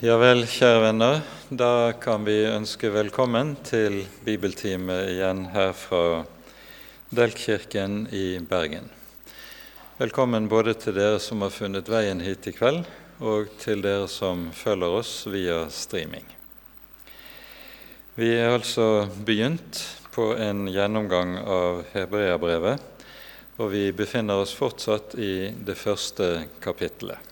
[0.00, 1.18] Ja vel, kjære venner.
[1.52, 6.22] Da kan vi ønske velkommen til bibeltime igjen her fra
[7.12, 8.88] Delkirken i Bergen.
[9.98, 12.88] Velkommen både til dere som har funnet veien hit i kveld,
[13.20, 16.24] og til dere som følger oss via streaming.
[18.16, 19.84] Vi er altså begynt
[20.16, 22.80] på en gjennomgang av Hebreabrevet,
[23.60, 27.29] og vi befinner oss fortsatt i det første kapittelet.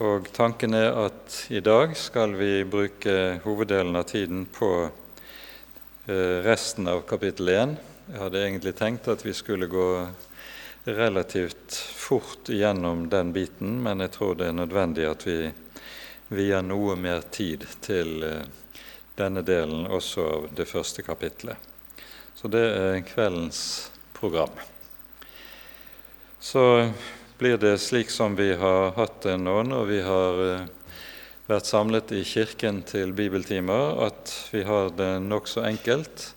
[0.00, 3.12] Og tanken er at i dag skal vi bruke
[3.44, 7.74] hoveddelen av tiden på eh, resten av kapittel 1.
[8.06, 9.84] Jeg hadde egentlig tenkt at vi skulle gå
[10.88, 15.36] relativt fort gjennom den biten, men jeg tror det er nødvendig at vi
[16.32, 18.48] vier noe mer tid til eh,
[19.20, 21.60] denne delen også av det første kapittelet.
[22.32, 24.56] Så det er kveldens program.
[26.40, 26.88] Så
[27.40, 30.66] blir det slik som vi har hatt det nå når vi har eh,
[31.48, 36.34] vært samlet i Kirken til bibeltimer, at vi har det nokså enkelt.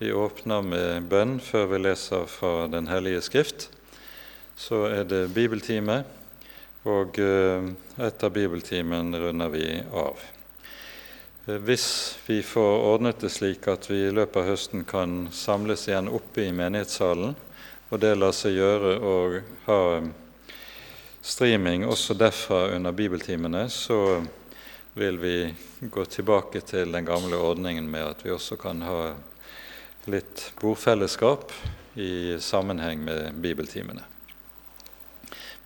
[0.00, 3.68] Vi åpner med bønn før vi leser fra Den hellige skrift.
[4.56, 6.00] Så er det bibeltime,
[6.88, 7.68] og eh,
[8.08, 10.26] etter bibeltimen runder vi av.
[11.44, 11.88] Eh, hvis
[12.24, 16.48] vi får ordnet det slik at vi i løpet av høsten kan samles igjen oppe
[16.48, 17.36] i menighetssalen,
[17.90, 19.18] og det lar seg gjøre å
[19.68, 19.82] ha
[21.26, 24.22] streaming også derfra under bibeltimene, så
[24.94, 25.54] vil vi
[25.90, 29.00] gå tilbake til den gamle ordningen med at vi også kan ha
[30.06, 31.50] litt bordfellesskap
[31.98, 34.04] i sammenheng med bibeltimene.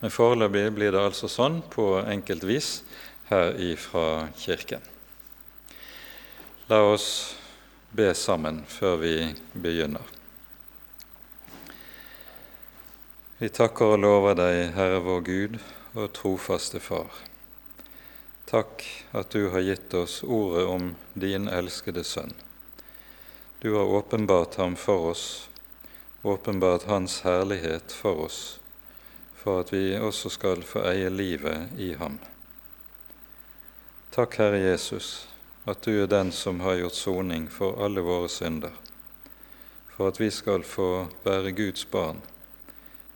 [0.00, 2.70] Men foreløpig blir det altså sånn på enkelt vis
[3.28, 4.81] her ifra Kirken.
[6.70, 7.11] La oss
[7.92, 9.14] be sammen før vi
[9.53, 10.20] begynner.
[13.41, 15.55] Vi takker og lover deg, Herre vår Gud
[15.97, 17.09] og trofaste Far.
[18.51, 18.83] Takk
[19.17, 22.34] at du har gitt oss ordet om din elskede Sønn.
[23.65, 25.23] Du har åpenbart ham for oss,
[26.21, 28.59] åpenbart Hans herlighet for oss,
[29.33, 32.19] for at vi også skal få eie livet i ham.
[34.12, 35.31] Takk, Herre Jesus,
[35.65, 38.77] at du er den som har gjort soning for alle våre synder,
[39.97, 40.91] for at vi skal få
[41.25, 42.21] være Guds barn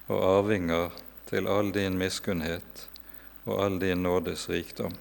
[0.07, 0.93] og arvinger
[1.29, 2.87] til all din miskunnhet
[3.45, 4.93] og all din nådes rikdom.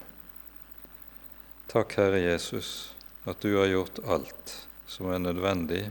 [1.68, 2.94] Takk, Herre Jesus,
[3.24, 4.54] at du har gjort alt
[4.86, 5.88] som er nødvendig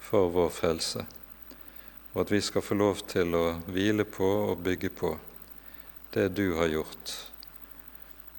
[0.00, 1.04] for vår frelse,
[2.12, 5.14] og at vi skal få lov til å hvile på og bygge på
[6.16, 7.14] det du har gjort,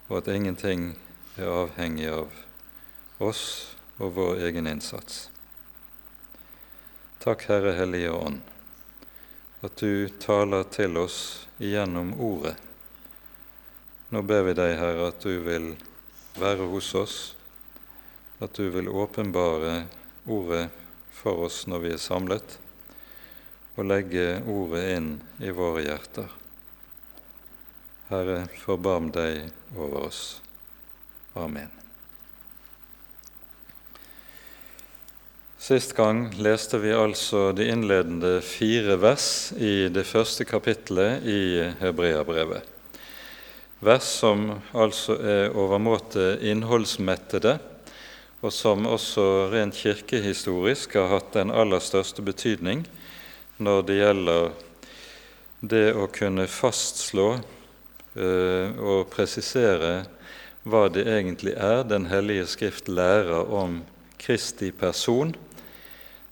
[0.09, 0.91] og at ingenting
[1.37, 3.45] er avhengig av oss
[3.97, 5.27] og vår egen innsats.
[7.21, 8.56] Takk, Herre Hellige Ånd
[9.61, 12.55] at du taler til oss igjennom Ordet.
[14.13, 15.71] Nå ber vi deg, Herre, at du vil
[16.37, 17.17] være hos oss,
[18.39, 19.87] at du vil åpenbare
[20.27, 20.67] Ordet
[21.17, 22.57] for oss når vi er samlet,
[23.75, 25.09] og legge Ordet inn
[25.41, 26.29] i våre hjerter.
[28.11, 30.21] Herre, forbarm deg over oss.
[31.35, 31.76] Amen.
[35.57, 41.39] Sist gang leste vi altså de innledende fire vers i det første kapittelet i
[41.79, 42.61] Hebreabrevet.
[43.81, 47.55] Vers som altså er overmåte innholdsmettede,
[48.45, 52.85] og som også rent kirkehistorisk har hatt den aller største betydning
[53.57, 54.51] når det gjelder
[55.73, 60.05] det å kunne fastslå øh, og presisere
[60.69, 63.81] hva det egentlig er Den hellige skrift lærer om
[64.21, 65.33] Kristi person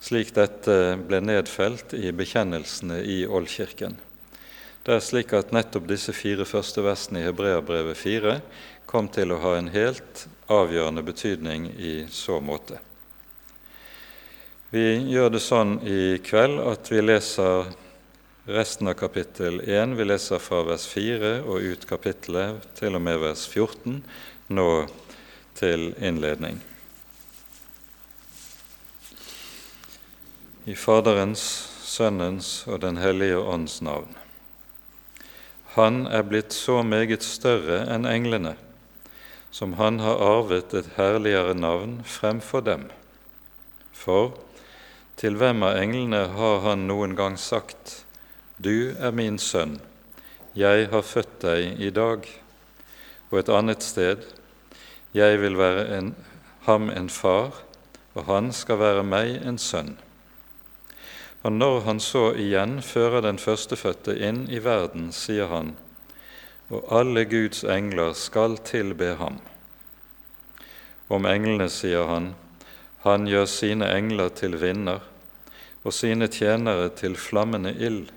[0.06, 0.74] slik dette
[1.08, 3.96] ble nedfelt i bekjennelsene i Oldkirken.
[4.86, 8.36] Det er slik at nettopp disse fire første versene i Hebreabrevet 4
[8.86, 12.78] kom til å ha en helt avgjørende betydning i så måte.
[14.70, 17.74] Vi gjør det sånn i kveld at vi leser
[18.46, 19.98] resten av kapittel 1.
[19.98, 24.04] Vi leser fra vers 4 og ut kapittelet til og med vers 14,
[24.54, 24.70] nå
[25.58, 26.62] til innledning.
[30.66, 31.42] I Faderens,
[31.86, 34.16] Sønnens og Den hellige ånds navn.
[35.76, 38.56] Han er blitt så meget større enn englene,
[39.54, 42.88] som han har arvet et herligere navn fremfor dem.
[43.94, 44.34] For
[45.22, 48.02] til hvem av englene har han noen gang sagt:"
[48.58, 49.78] Du er min sønn,
[50.56, 52.26] jeg har født deg i dag.
[53.30, 54.26] Og et annet sted:"
[55.14, 56.16] Jeg vil være en,
[56.66, 57.54] ham en far,
[58.16, 59.94] og han skal være meg en sønn.
[61.46, 65.76] Og når han så igjen fører den førstefødte inn i verden, sier han,
[66.74, 69.38] og alle Guds engler skal tilbe ham.
[71.14, 72.32] Om englene sier han,
[73.04, 75.04] han gjør sine engler til vinder
[75.86, 78.08] og sine tjenere til flammende ild.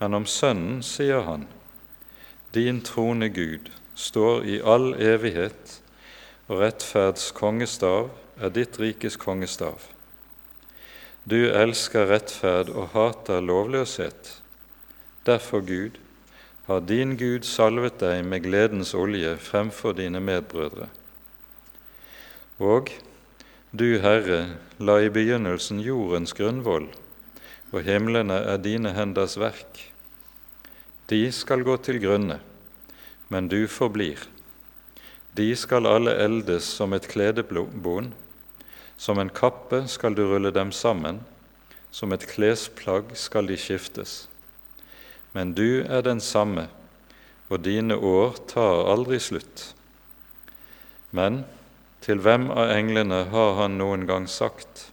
[0.00, 1.44] Men om Sønnen sier han,
[2.56, 5.82] din trone, Gud, står i all evighet,
[6.48, 8.08] og rettferds kongestav
[8.40, 9.95] er ditt rikes kongestav.
[11.26, 14.36] Du elsker rettferd og hater lovløshet.
[15.26, 15.96] Derfor, Gud,
[16.66, 20.86] har din Gud salvet deg med gledens olje fremfor dine medbrødre.
[22.62, 22.92] Og
[23.74, 26.86] du, Herre, la i begynnelsen jordens grunnvoll,
[27.74, 29.82] og himlene er dine henders verk.
[31.10, 32.38] De skal gå til grunne,
[33.34, 34.22] men du forblir.
[35.34, 38.12] De skal alle eldes som et kledebon,
[38.96, 41.20] som en kappe skal du rulle dem sammen,
[41.90, 44.26] som et klesplagg skal de skiftes.
[45.32, 46.68] Men du er den samme,
[47.48, 49.70] og dine år tar aldri slutt.
[51.10, 51.44] Men
[52.04, 54.90] til hvem av englene har han noen gang sagt:"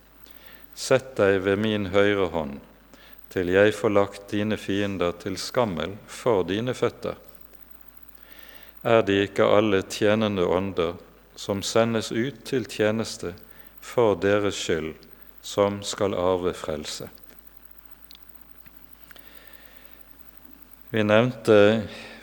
[0.75, 2.55] Sett deg ved min høyre hånd,
[3.29, 7.13] til jeg får lagt dine fiender til skammel for dine føtter.
[8.83, 10.97] Er de ikke alle tjenende ånder
[11.35, 13.35] som sendes ut til tjeneste
[13.83, 14.93] for deres skyld,
[15.43, 17.09] som skal arve frelse.
[20.93, 21.57] Vi nevnte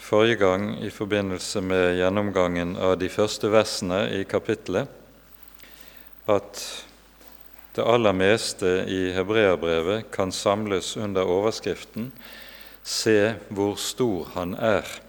[0.01, 4.89] forrige gang i forbindelse med gjennomgangen av de første versene i kapittelet
[6.31, 6.63] at
[7.75, 12.11] det aller meste i hebreerbrevet kan samles under overskriften
[12.83, 15.01] 'Se hvor stor Han er'.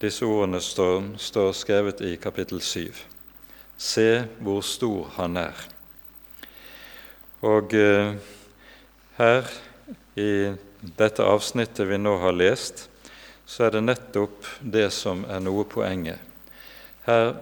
[0.00, 3.13] Disse ordene står, står skrevet i kapittel 7.
[3.84, 5.58] Se hvor stor Han er.
[7.44, 8.14] Og eh,
[9.18, 9.50] her
[10.16, 10.30] i
[10.96, 12.86] dette avsnittet vi nå har lest,
[13.44, 16.16] så er det nettopp det som er noe poenget.
[17.04, 17.34] Her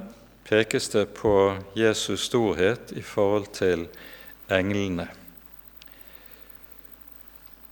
[0.48, 3.86] pekes det på Jesus storhet i forhold til
[4.50, 5.06] englene.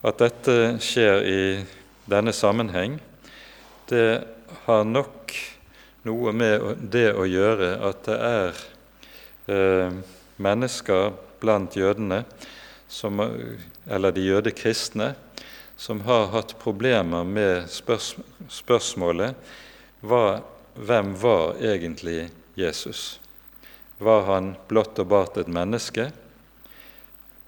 [0.01, 1.41] At dette skjer i
[2.09, 2.95] denne sammenheng,
[3.91, 4.23] det
[4.63, 5.20] har nok
[6.07, 8.61] noe med det å gjøre at det er
[9.51, 9.99] eh,
[10.41, 11.11] mennesker
[11.41, 12.23] blant jødene,
[12.91, 13.21] som,
[13.87, 15.13] eller de jødekristne,
[15.77, 18.13] som har hatt problemer med spørs
[18.51, 19.37] spørsmålet
[20.05, 20.41] hva,
[20.75, 22.27] hvem var egentlig
[22.59, 23.19] Jesus?
[23.97, 26.09] Var han blott og bart et menneske?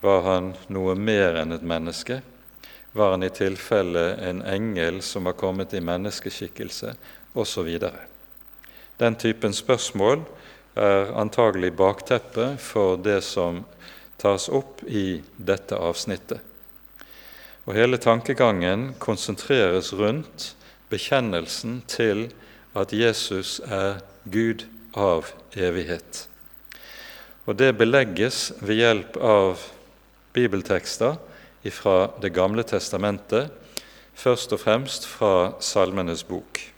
[0.02, 2.22] Var han noe mer enn et menneske?
[2.94, 6.94] Var han i tilfelle en engel som har kommet i menneskeskikkelse?
[7.34, 7.70] Osv.
[9.04, 10.22] Den typen spørsmål
[10.80, 13.66] er antagelig bakteppet for det som
[14.22, 16.40] tas opp i dette avsnittet.
[17.68, 20.54] Og Hele tankegangen konsentreres rundt
[20.88, 22.30] bekjennelsen til
[22.80, 24.64] at Jesus er Gud
[24.96, 26.24] av evighet.
[27.44, 29.68] Og Det belegges ved hjelp av
[30.32, 31.20] bibeltekster
[31.76, 33.52] fra Det gamle testamentet,
[34.16, 36.73] først og fremst fra Salmenes bok.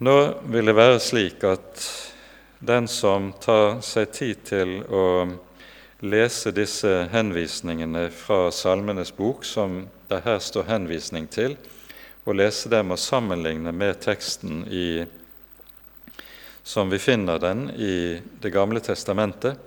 [0.00, 1.82] Nå vil det være slik at
[2.64, 5.02] den som tar seg tid til å
[6.00, 11.58] lese disse henvisningene fra Salmenes bok, som det her står henvisning til,
[12.24, 15.04] og lese dem og sammenligne med teksten i,
[16.64, 19.58] som vi finner den i Det gamle testamentet,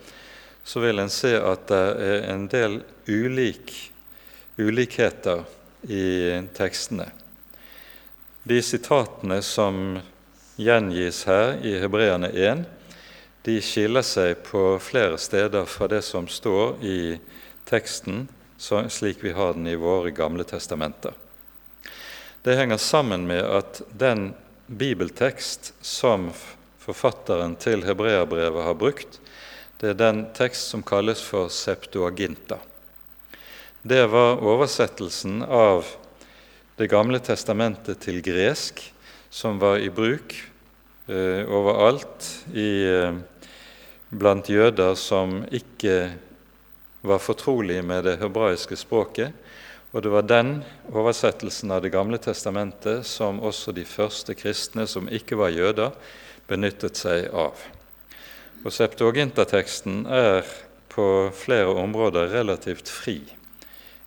[0.64, 3.76] så vil en se at det er en del ulik,
[4.58, 5.46] ulikheter
[5.94, 7.06] i tekstene.
[8.50, 10.02] De sitatene som
[10.56, 12.64] gjengis her i Hebreane 1,
[13.44, 17.00] de skiller seg på flere steder fra det som står i
[17.68, 18.28] teksten
[18.90, 21.12] slik vi har den i våre gamle testamenter.
[22.44, 24.34] Det henger sammen med at den
[24.68, 26.30] bibeltekst som
[26.80, 29.20] forfatteren til hebreabrevet har brukt,
[29.80, 32.60] det er den tekst som kalles for Septuaginta.
[33.82, 35.86] Det var oversettelsen av
[36.74, 38.80] Det gamle testamentet til gresk
[39.34, 40.36] som var i bruk
[41.08, 43.16] eh, overalt i, eh,
[44.14, 46.12] blant jøder som ikke
[47.02, 49.34] var fortrolige med det hebraiske språket.
[49.90, 50.54] Og det var den
[50.94, 55.98] oversettelsen av Det gamle testamentet som også de første kristne som ikke var jøder,
[56.48, 57.58] benyttet seg av.
[58.64, 60.46] Og Septuaginta-teksten er
[60.94, 63.18] på flere områder relativt fri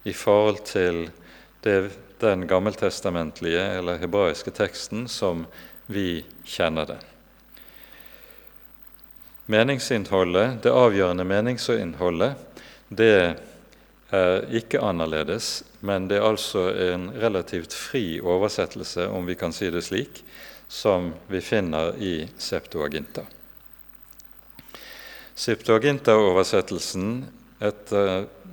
[0.06, 1.08] i forhold til
[1.66, 1.90] det er
[2.22, 5.44] den gammeltestamentlige eller hebraiske teksten som
[5.90, 7.02] vi kjenner den.
[9.46, 12.34] Meningsinnholdet, Det avgjørende meningsinnholdet
[12.88, 13.36] det
[14.14, 19.70] er ikke annerledes, men det er altså en relativt fri oversettelse, om vi kan si
[19.70, 20.22] det slik,
[20.68, 23.26] som vi finner i Septuaginta.
[25.34, 27.24] Septuaginta-oversettelsen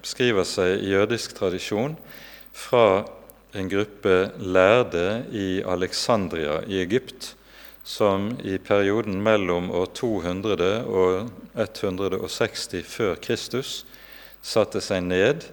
[0.04, 1.96] skriver seg i jødisk tradisjon
[2.54, 3.04] fra
[3.54, 7.36] en gruppe lærde i Alexandria i Egypt,
[7.84, 11.30] som i perioden mellom år 200 og
[11.60, 13.84] 160 før Kristus
[14.44, 15.44] satte seg ned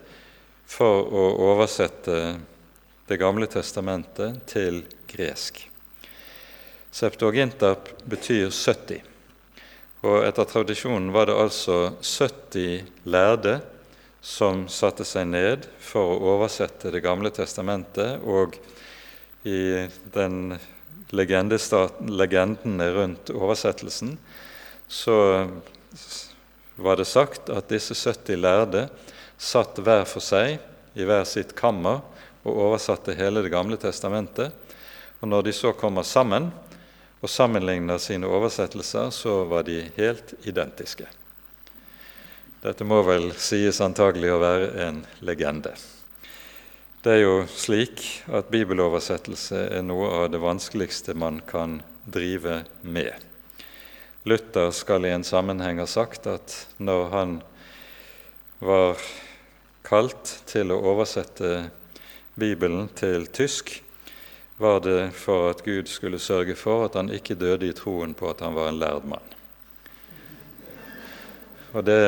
[0.71, 2.39] for å oversette
[3.11, 5.57] Det gamle testamentet til gresk.
[6.95, 7.73] Septuaginta
[8.07, 9.01] betyr 70,
[10.07, 13.57] og etter tradisjonen var det altså 70 lærde
[14.21, 18.59] som satte seg ned for å oversette Det gamle testamentet, og
[19.49, 20.59] i den
[21.11, 24.19] legendene rundt oversettelsen
[24.91, 25.17] så
[26.81, 28.87] var det sagt at disse 70 lærde
[29.41, 30.59] satt hver for seg
[30.95, 32.03] i hver sitt kammer
[32.45, 34.53] og oversatte hele Det gamle testamentet.
[35.21, 36.51] Og når de så kommer sammen
[37.21, 41.09] og sammenligner sine oversettelser, så var de helt identiske.
[42.61, 45.73] Dette må vel sies antagelig å være en legende.
[47.01, 53.15] Det er jo slik at bibeloversettelse er noe av det vanskeligste man kan drive med.
[54.29, 57.33] Luther skal i en sammenheng ha sagt at når han
[58.61, 59.01] var
[59.89, 61.71] kalt til å oversette
[62.37, 63.79] Bibelen til tysk,
[64.61, 68.29] var det for at Gud skulle sørge for at han ikke døde i troen på
[68.29, 69.25] at han var en lærd mann.
[71.73, 72.01] Og det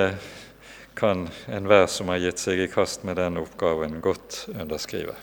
[0.94, 5.14] kan enhver som har gitt seg i kast med den oppgaven, godt underskrive.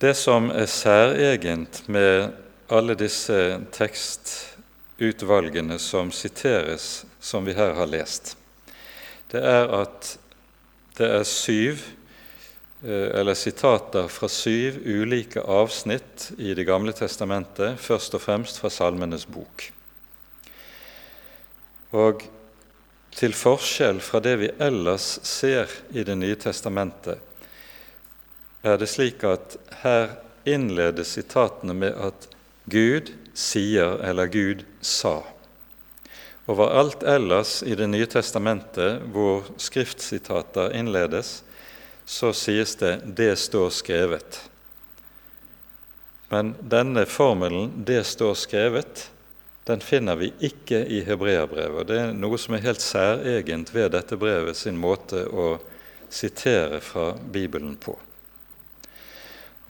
[0.00, 2.30] Det som er særegent med
[2.72, 8.36] alle disse tekstutvalgene som siteres, som vi her har lest,
[9.30, 10.14] det er at
[10.96, 11.84] det er syv
[12.84, 18.72] eh, eller sitater fra syv ulike avsnitt i Det gamle testamentet, først og fremst fra
[18.72, 19.72] Salmenes bok.
[21.92, 22.24] Og
[23.16, 27.18] til forskjell fra det vi ellers ser i Det nye testamentet,
[28.62, 30.16] er det slik at her
[30.48, 32.28] innledes sitatene med at
[32.70, 35.22] Gud sier eller Gud sa.
[36.50, 41.42] Overalt ellers i Det nye testamentet hvor skriftsitater innledes,
[42.06, 44.40] så sies det 'det står skrevet'.
[46.30, 49.08] Men denne formelen 'det står skrevet'
[49.70, 51.86] den finner vi ikke i hebreerbrevet.
[51.86, 55.52] Det er noe som er helt særegent ved dette brevet sin måte å
[56.10, 57.94] sitere fra Bibelen på.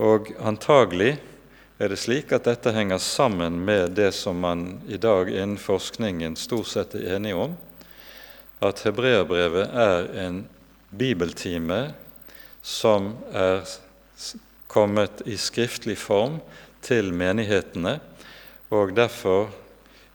[0.01, 1.19] Og antagelig
[1.81, 6.39] er det slik at dette henger sammen med det som man i dag innen forskningen
[6.41, 7.57] stort sett er enige om,
[8.65, 10.43] at hebreerbrevet er en
[10.91, 11.83] bibeltime
[12.65, 13.69] som er
[14.69, 16.41] kommet i skriftlig form
[16.85, 17.99] til menighetene,
[18.73, 19.51] og derfor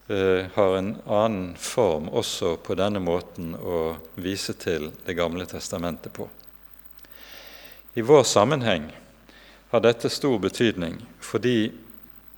[0.07, 6.13] eh, har en annen form også på denne måten å vise til Det gamle testamentet
[6.13, 6.29] på.
[7.95, 8.89] I vår sammenheng
[9.69, 11.71] har dette stor betydning fordi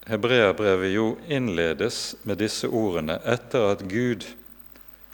[0.08, 4.26] hebreerbrevet jo innledes med disse ordene etter at Gud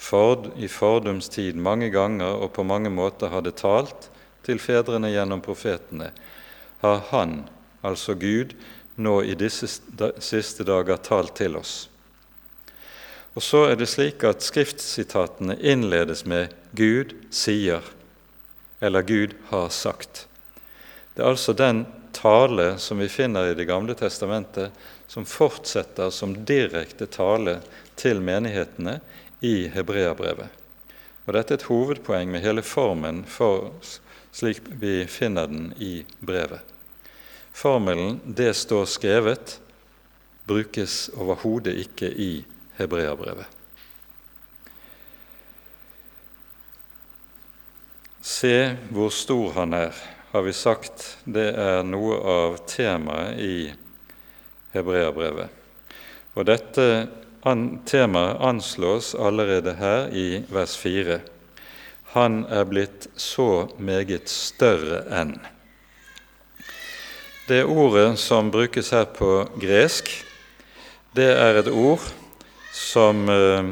[0.04, 4.10] Ford, i fordums tid mange ganger og på mange måter hadde talt
[4.44, 6.10] til fedrene gjennom profetene,
[6.84, 7.46] har Han,
[7.82, 8.52] altså Gud,
[9.00, 9.70] nå i disse
[10.20, 11.88] siste dager talt til oss.
[13.34, 17.90] Og så er det slik at skriftsitatene innledes med 'Gud sier'
[18.82, 20.25] eller 'Gud har sagt'.
[21.16, 24.72] Det er altså den tale som vi finner i Det gamle testamentet,
[25.08, 27.60] som fortsetter som direkte tale
[27.96, 29.00] til menighetene
[29.42, 30.48] i hebreabrevet.
[31.25, 33.72] Og Dette er et hovedpoeng med hele formen for
[34.34, 36.62] slik vi finner den i brevet.
[37.54, 39.60] Formelen 'det står skrevet'
[40.48, 42.46] brukes overhodet ikke i
[42.84, 43.60] hebreerbrevet.
[48.24, 49.96] Se hvor stor han er,
[50.32, 53.58] har vi sagt det er noe av temaet i
[54.74, 55.52] hebreabrevet.
[56.34, 56.88] Og dette
[57.90, 61.20] temaet anslås allerede her i vers 4.
[62.16, 65.36] Han er blitt så meget større enn.
[67.50, 70.10] Det ordet som brukes her på gresk,
[71.13, 72.08] det er et ord
[72.84, 73.72] som eh,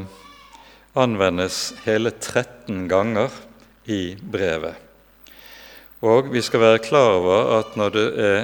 [0.94, 3.30] anvendes hele 13 ganger
[3.86, 4.76] i brevet.
[6.02, 8.40] Og vi skal være klar over at når det er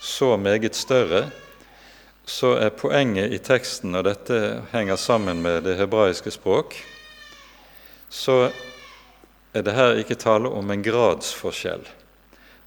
[0.00, 1.26] så meget større,
[2.28, 6.76] så er poenget i teksten, og dette henger sammen med det hebraiske språk,
[8.08, 8.50] så
[9.54, 11.84] er det her ikke tale om en gradsforskjell,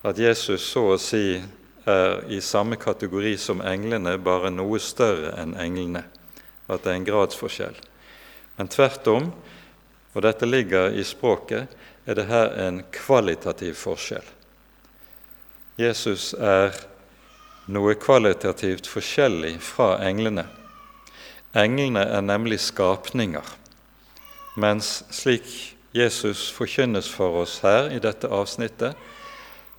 [0.04, 1.42] at Jesus så å si
[1.90, 6.04] er i samme kategori som englene, bare noe større enn englene,
[6.72, 7.78] at det er en gradsforskjell.
[8.58, 9.32] Men tvert om,
[10.14, 11.72] og dette ligger i språket,
[12.06, 14.26] er det her en kvalitativ forskjell.
[15.80, 16.76] Jesus er
[17.72, 20.48] noe kvalitativt forskjellig fra englene.
[21.58, 23.46] Englene er nemlig skapninger,
[24.60, 25.48] mens slik
[25.96, 28.96] Jesus forkynnes for oss her i dette avsnittet,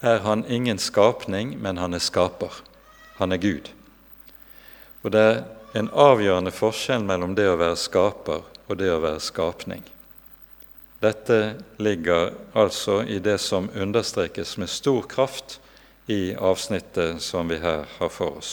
[0.03, 2.53] er han ingen skapning, men han er skaper.
[3.21, 3.71] Han er Gud.
[5.03, 5.43] Og det er
[5.73, 9.83] en avgjørende forskjell mellom det å være skaper og det å være skapning.
[11.03, 11.39] Dette
[11.83, 15.59] ligger altså i det som understrekes med stor kraft
[16.07, 18.53] i avsnittet som vi her har for oss.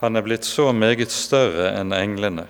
[0.00, 2.46] Han er blitt så meget større enn englene,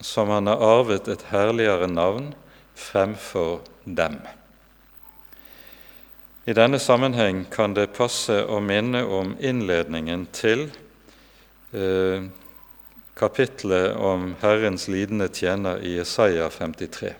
[0.00, 2.32] som han har arvet et herligere navn
[2.78, 4.18] fremfor dem.
[6.48, 10.70] I denne sammenheng kan det passe å minne om innledningen til
[11.72, 12.22] eh,
[13.96, 17.12] om Herrens lidende tjener i Jesaja 53.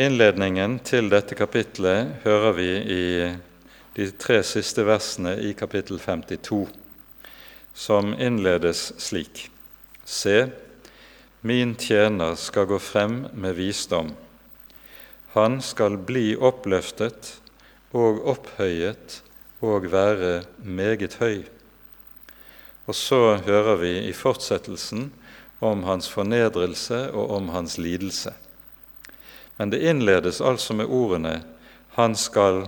[0.00, 3.04] Innledningen til dette kapitlet hører vi i
[3.96, 6.66] de tre siste versene i kapittel 52
[7.74, 9.50] som innledes slik.:
[10.04, 10.50] Se,
[11.40, 14.12] min tjener skal gå frem med visdom.
[15.32, 17.36] Han skal bli oppløftet
[17.92, 19.22] og opphøyet
[19.60, 21.44] og være meget høy.
[22.90, 25.12] Og så hører vi i fortsettelsen
[25.62, 28.32] om hans fornedrelse og om hans lidelse.
[29.60, 31.42] Men det innledes altså med ordene
[31.94, 32.66] 'Han skal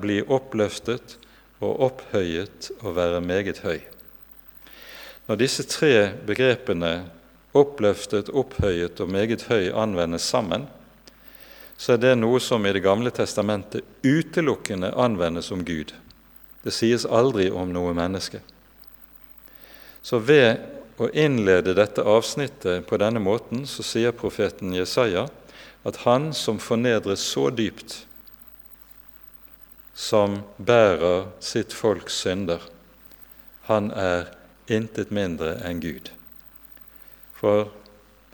[0.00, 1.18] bli oppløftet
[1.60, 3.80] og opphøyet og være meget høy.
[5.26, 7.10] Når disse tre begrepene
[7.54, 10.68] oppløftet, opphøyet og meget høy anvendes sammen,
[11.76, 15.92] så er det noe som i Det gamle testamentet utelukkende anvendes om Gud.
[16.64, 18.40] Det sies aldri om noe menneske.
[20.02, 20.58] Så ved
[21.00, 25.28] å innlede dette avsnittet på denne måten, så sier profeten Jesaja
[25.86, 28.02] at han som fornedres så dypt
[29.94, 32.62] som bærer sitt folks synder,
[33.68, 34.30] han er
[34.72, 36.10] intet mindre enn Gud.
[37.36, 37.68] For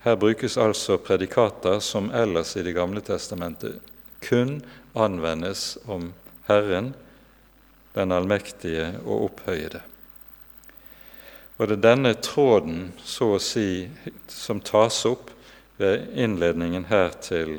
[0.05, 3.81] her brukes altså predikater som ellers i Det gamle testamentet
[4.23, 4.61] kun
[4.95, 6.13] anvendes om
[6.47, 6.95] Herren,
[7.95, 9.83] den allmektige og opphøyede.
[11.59, 13.89] Og det er denne tråden, så å si,
[14.31, 15.33] som tas opp
[15.79, 17.59] ved innledningen her til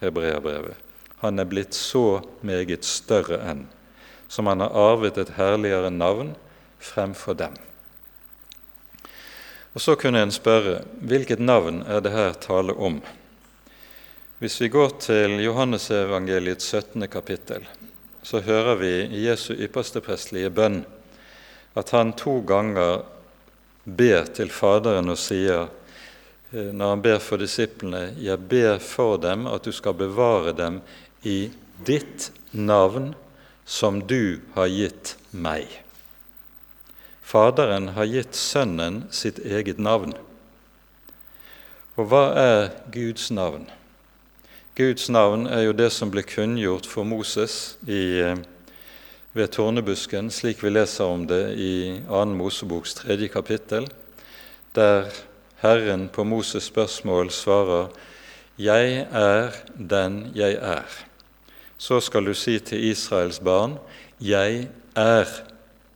[0.00, 0.76] hebreabrevet.
[1.20, 3.66] Han er blitt så meget større enn,
[4.28, 6.34] som han har arvet et herligere navn
[6.80, 7.56] fremfor dem.
[9.76, 13.02] Og Så kunne en spørre hvilket navn er det her tale om?
[14.38, 17.08] Hvis vi går til Johannesevangeliets 17.
[17.08, 17.68] kapittel,
[18.22, 20.80] så hører vi i Jesu ypperste prestelige bønn
[21.76, 23.04] at han to ganger
[23.86, 25.68] ber til Faderen og sier
[26.50, 30.82] eh, når han ber for disiplene, 'Jeg ber for dem at du skal bevare dem
[31.22, 31.50] i
[31.86, 33.14] ditt navn
[33.64, 35.66] som du har gitt meg.
[37.22, 40.14] Faderen har gitt Sønnen sitt eget navn.
[41.96, 43.66] Og hva er Guds navn?
[44.76, 48.36] Guds navn er jo det som ble kunngjort for Moses i, eh,
[49.36, 52.24] ved tårnebusken, slik vi leser om det i 2.
[52.38, 53.88] Moseboks tredje kapittel,
[54.72, 55.10] der
[55.60, 57.88] Herren på Moses' spørsmål svarer
[58.58, 61.06] 'Jeg er den jeg er'
[61.78, 63.78] så skal du si til Israels barn,
[64.20, 65.26] Jeg er,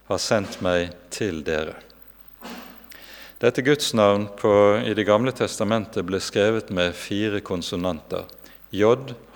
[0.09, 1.73] har sendt meg til dere.
[3.41, 4.53] Dette gudsnavn på,
[4.85, 8.29] i Det gamle testamentet ble skrevet med fire konsonanter
[8.71, 8.85] J,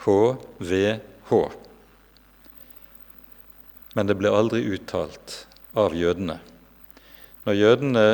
[0.04, 0.98] H, V,
[1.30, 1.63] H.
[3.94, 5.44] Men det ble aldri uttalt
[5.78, 6.40] av jødene.
[7.44, 8.06] Når jødene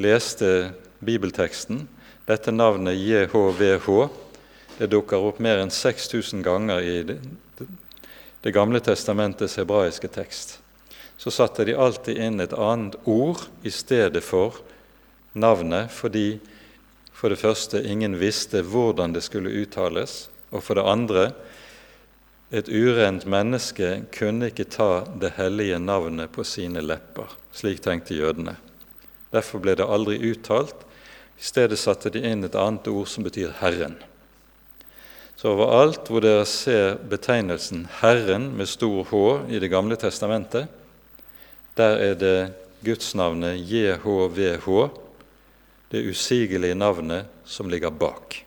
[0.00, 0.72] leste
[1.04, 1.86] bibelteksten,
[2.26, 3.88] dette navnet JHVH,
[4.78, 6.96] det dukker opp mer enn 6000 ganger i
[8.42, 10.56] det gamle testamentets hebraiske tekst,
[11.20, 14.58] så satte de alltid inn et annet ord i stedet for
[15.38, 16.40] navnet, fordi
[17.14, 21.28] for det første ingen visste hvordan det skulle uttales, og for det andre
[22.52, 27.30] et urent menneske kunne ikke ta det hellige navnet på sine lepper.
[27.52, 28.58] Slik tenkte jødene.
[29.32, 30.84] Derfor ble det aldri uttalt.
[31.40, 33.96] I stedet satte de inn et annet ord som betyr Herren.
[35.36, 40.68] Så overalt hvor dere ser betegnelsen 'Herren' med stor H i Det gamle testamentet,
[41.76, 42.52] der er det
[42.84, 44.68] gudsnavnet JHVH,
[45.90, 48.44] det usigelige navnet som ligger bak.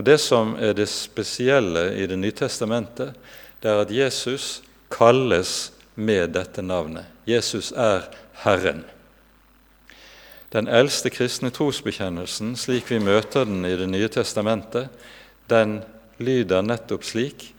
[0.00, 3.12] Og Det som er det spesielle i Det nye testamentet,
[3.60, 7.04] det er at Jesus kalles med dette navnet.
[7.28, 8.08] Jesus er
[8.40, 8.84] Herren.
[10.52, 14.88] Den eldste kristne trosbekjennelsen, slik vi møter den i Det nye testamentet,
[15.50, 15.82] den
[16.18, 17.52] lyder nettopp slik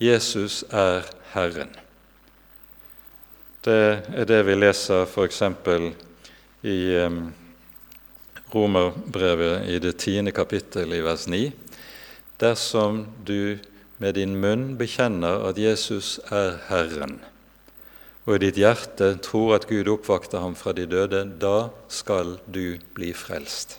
[0.00, 1.70] Jesus er Herren.
[3.64, 5.42] Det er det vi leser f.eks.
[6.64, 6.78] i
[8.54, 11.52] Romerbrevet i det tiende kapittel i vers 9.
[12.44, 13.56] Dersom du
[14.02, 17.22] med din munn bekjenner at Jesus er Herren,
[18.26, 22.76] og i ditt hjerte tror at Gud oppvakter ham fra de døde, da skal du
[22.96, 23.78] bli frelst.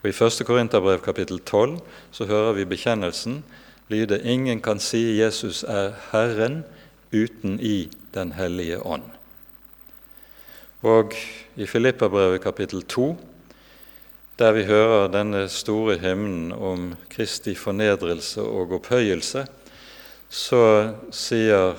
[0.00, 0.46] Og I 1.
[0.48, 1.76] Korinterbrev kapittel 12
[2.12, 3.42] så hører vi bekjennelsen
[3.92, 6.62] lyde ingen kan si Jesus er Herren
[7.12, 9.04] uten i Den hellige ånd.
[10.82, 11.14] Og
[11.56, 13.16] i Filipperbrevet kapittel 2,
[14.38, 19.44] der vi hører denne store hymnen om Kristi fornedrelse og opphøyelse,
[20.32, 20.62] så
[21.12, 21.76] sier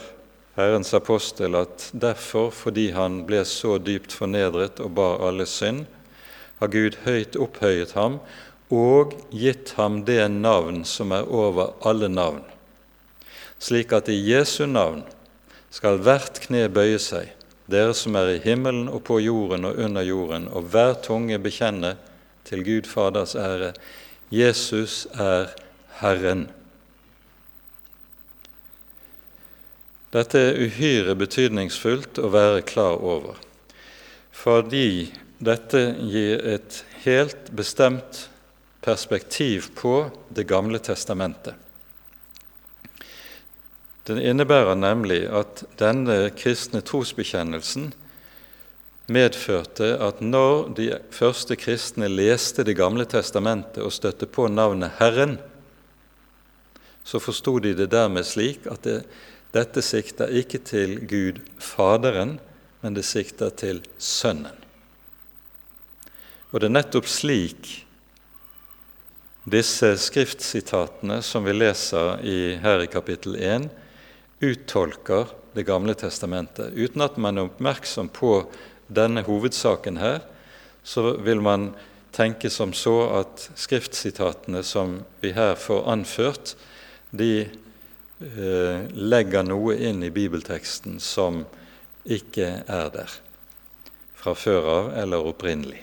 [0.53, 5.87] Herrens apostel at derfor, fordi han ble så dypt fornedret og bar alle synd,
[6.61, 8.19] har Gud høyt opphøyet ham
[8.73, 12.43] og gitt ham det navn som er over alle navn,
[13.59, 15.01] slik at i Jesu navn
[15.73, 17.33] skal hvert kne bøye seg,
[17.65, 21.95] dere som er i himmelen og på jorden og under jorden, og hver tunge bekjenne
[22.53, 23.73] til Gud Faders ære
[24.33, 25.49] Jesus er
[26.01, 26.47] Herren.
[30.13, 33.39] Dette er uhyre betydningsfullt å være klar over,
[34.29, 35.09] fordi
[35.41, 38.27] dette gir et helt bestemt
[38.85, 41.55] perspektiv på Det gamle testamentet.
[44.05, 47.93] Den innebærer nemlig at denne kristne trosbekjennelsen
[49.11, 55.37] medførte at når de første kristne leste Det gamle testamentet og støtte på navnet Herren,
[57.03, 59.03] så forsto de det dermed slik at det
[59.53, 62.39] dette sikter ikke til Gud Faderen,
[62.81, 64.55] men det sikter til Sønnen.
[66.49, 67.69] Og det er nettopp slik
[69.49, 73.69] disse skriftsitatene som vi leser i, her i kapittel 1,
[74.43, 76.73] uttolker Det gamle testamentet.
[76.73, 78.39] Uten at man er oppmerksom på
[78.87, 80.21] denne hovedsaken her,
[80.83, 81.71] så vil man
[82.13, 86.55] tenke som så at skriftsitatene som vi her får anført,
[87.11, 87.47] de
[88.23, 91.41] Eh, legger noe inn i bibelteksten som
[92.07, 93.15] ikke er der
[94.15, 95.81] fra før av eller opprinnelig.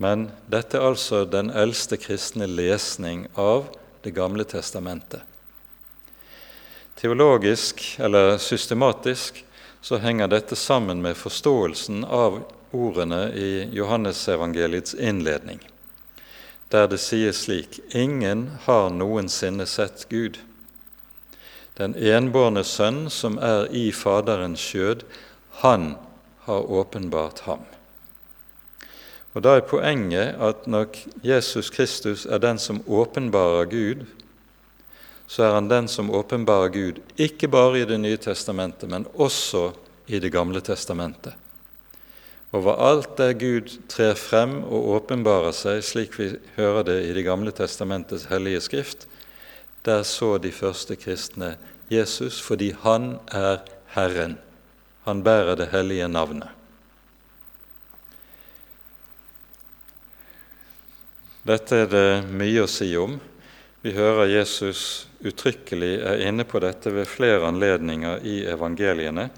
[0.00, 3.72] Men dette er altså den eldste kristne lesning av
[4.04, 5.22] Det gamle testamentet.
[7.00, 9.38] Teologisk eller systematisk
[9.84, 12.38] så henger dette sammen med forståelsen av
[12.72, 15.60] ordene i Johannesevangeliets innledning,
[16.72, 20.38] der det sies slik Ingen har noensinne sett Gud.
[21.76, 25.04] Den enbårne sønn som er i Faderens skjød,
[25.60, 25.94] han
[26.48, 27.68] har åpenbart ham.
[29.34, 34.06] Og Da er poenget at når Jesus Kristus er den som åpenbarer Gud,
[35.26, 39.72] så er han den som åpenbarer Gud ikke bare i Det nye testamentet, men også
[40.06, 41.34] i Det gamle testamentet.
[42.54, 47.50] Overalt der Gud trer frem og åpenbarer seg, slik vi hører det i Det gamle
[47.50, 49.08] testamentets hellige skrift,
[49.84, 51.56] der så de første kristne
[51.90, 53.64] Jesus fordi han er
[53.96, 54.38] Herren.
[55.04, 56.48] Han bærer det hellige navnet.
[61.44, 63.18] Dette er det mye å si om.
[63.84, 69.28] Vi hører Jesus uttrykkelig er inne på dette ved flere anledninger i evangeliene,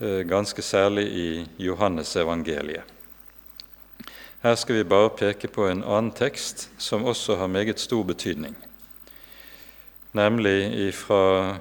[0.00, 1.28] eh, ganske særlig i
[1.62, 2.82] Johannes-evangeliet.
[4.42, 8.56] Her skal vi bare peke på en annen tekst som også har meget stor betydning
[10.18, 11.58] nemlig fra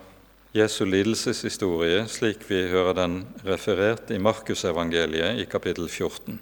[0.56, 6.40] Jesu lidelseshistorie, slik vi hører den referert i Markusevangeliet i kapittel 14.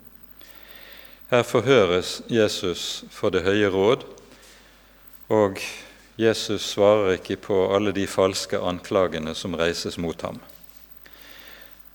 [1.31, 4.05] Her forhøres Jesus for Det høye råd,
[5.27, 5.61] og
[6.15, 10.39] Jesus svarer ikke på alle de falske anklagene som reises mot ham.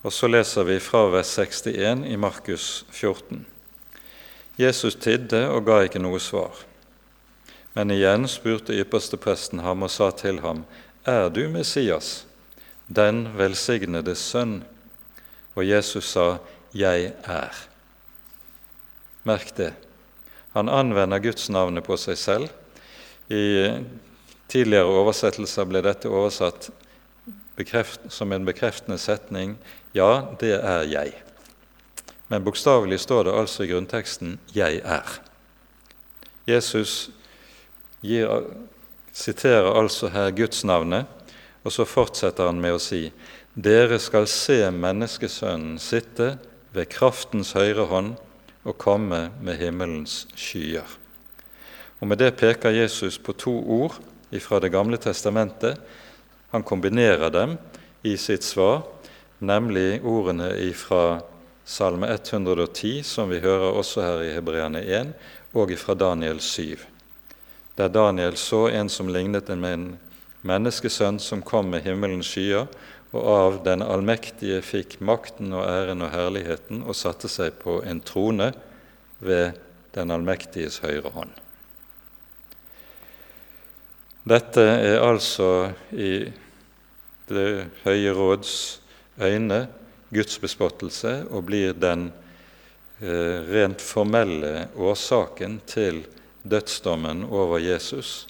[0.03, 3.45] Og Så leser vi fra vers 61 i Markus 14.
[4.57, 6.53] Jesus tidde og ga ikke noe svar.
[7.73, 10.65] Men igjen spurte ypperstepresten ham og sa til ham,
[11.05, 12.25] Er du Messias,
[12.87, 14.63] den velsignede sønn?
[15.55, 16.37] Og Jesus sa,
[16.73, 17.55] Jeg er.
[19.23, 19.73] Merk det.
[20.53, 22.49] Han anvender Guds navnet på seg selv.
[23.31, 23.43] I
[24.51, 26.69] tidligere oversettelser ble dette oversatt
[28.09, 29.55] som en bekreftende setning
[29.95, 31.13] Ja, det er jeg.
[32.31, 35.19] Men bokstavelig står det altså i grunnteksten 'Jeg er'.
[36.47, 37.11] Jesus
[38.01, 38.43] gir,
[39.13, 41.05] siterer altså her Guds navnet,
[41.63, 43.11] og så fortsetter han med å si
[43.55, 46.37] dere skal se menneskesønnen sitte
[46.73, 48.15] ved kraftens høyre hånd
[48.63, 51.00] og komme med himmelens skyer.
[52.01, 53.99] Og Med det peker Jesus på to ord
[54.41, 55.77] fra Det gamle testamentet.
[56.51, 57.57] Han kombinerer dem
[58.03, 58.81] i sitt svar,
[59.39, 61.21] nemlig ordene fra
[61.65, 65.13] Salme 110, som vi hører også her i Hebreane 1,
[65.53, 66.79] og fra Daniel 7,
[67.77, 69.99] der Daniel så en som lignet en
[70.41, 72.65] menneskesønn som kom med himmelens skyer,
[73.11, 78.01] og av den allmektige fikk makten og æren og herligheten og satte seg på en
[78.01, 78.53] trone
[79.19, 79.59] ved
[79.93, 81.35] den allmektiges høyre hånd.
[84.23, 86.29] Dette er altså i
[87.31, 87.45] Det
[87.85, 88.81] høye råds
[89.21, 89.63] øyne
[90.11, 92.09] Guds bespottelse og blir den
[92.99, 96.03] eh, rent formelle årsaken til
[96.43, 98.27] dødsdommen over Jesus,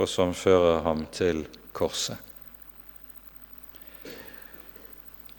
[0.00, 1.44] og som fører ham til
[1.76, 2.16] korset.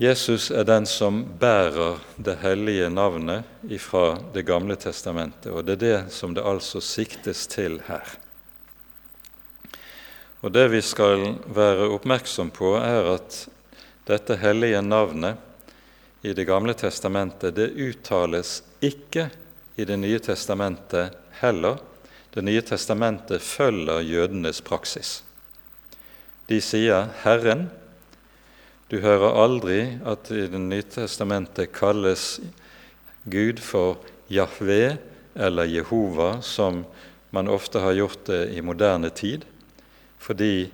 [0.01, 3.45] Jesus er den som bærer det hellige navnet
[3.79, 8.17] fra Det gamle testamentet, og det er det som det altså siktes til her.
[10.41, 13.43] Og Det vi skal være oppmerksom på, er at
[14.09, 15.37] dette hellige navnet
[16.25, 19.29] i Det gamle testamentet det uttales ikke
[19.77, 21.77] i Det nye testamentet heller.
[22.33, 25.21] Det nye testamentet følger jødenes praksis.
[26.47, 27.69] De sier 'Herren',
[28.89, 32.39] du hører aldri at i Det nye testamentet kalles
[33.29, 33.97] Gud for
[34.29, 34.97] Jahve
[35.35, 36.85] eller Jehova, som
[37.31, 39.45] man ofte har gjort det i moderne tid,
[40.21, 40.69] fordi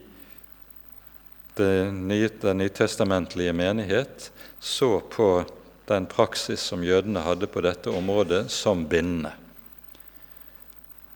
[1.58, 5.46] den nytestamentlige menighet så på
[5.88, 9.32] den praksis som jødene hadde på dette området, som bindende.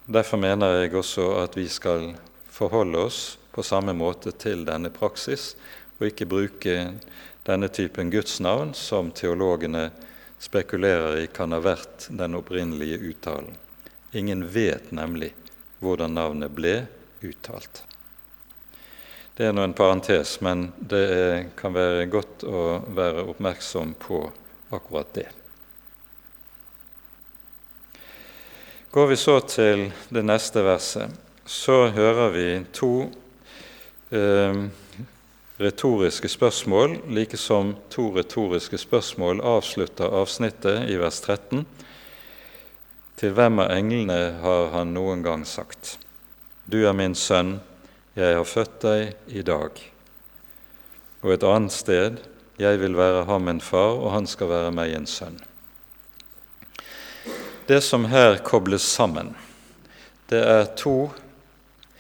[0.06, 2.14] Derfor mener jeg også at vi skal
[2.50, 3.20] forholde oss
[3.52, 5.54] på samme måte til denne praksis,
[6.00, 6.78] og ikke bruke
[7.46, 9.90] denne typen gudsnavn som teologene
[10.42, 13.54] spekulerer i kan ha vært den opprinnelige uttalen.
[14.16, 15.34] Ingen vet nemlig
[15.84, 16.76] hvordan navnet ble
[17.22, 17.84] uttalt.
[19.36, 24.26] Det er nå en parentes, men det er, kan være godt å være oppmerksom på
[24.76, 25.30] akkurat det.
[28.92, 31.16] Går vi så til det neste verset,
[31.48, 32.92] så hører vi to
[34.12, 34.60] eh,
[35.62, 41.64] retoriske spørsmål, like som to retoriske spørsmål avslutter avsnittet i vers 13.
[43.16, 45.98] Til hvem av englene har han noen gang sagt:"
[46.68, 47.62] Du er min sønn,
[48.16, 49.82] jeg har født deg i dag.
[51.22, 52.20] Og et annet sted:"
[52.62, 55.40] Jeg vil være ham en far, og han skal være meg en sønn.
[57.66, 59.32] Det som her kobles sammen,
[60.30, 61.12] det er to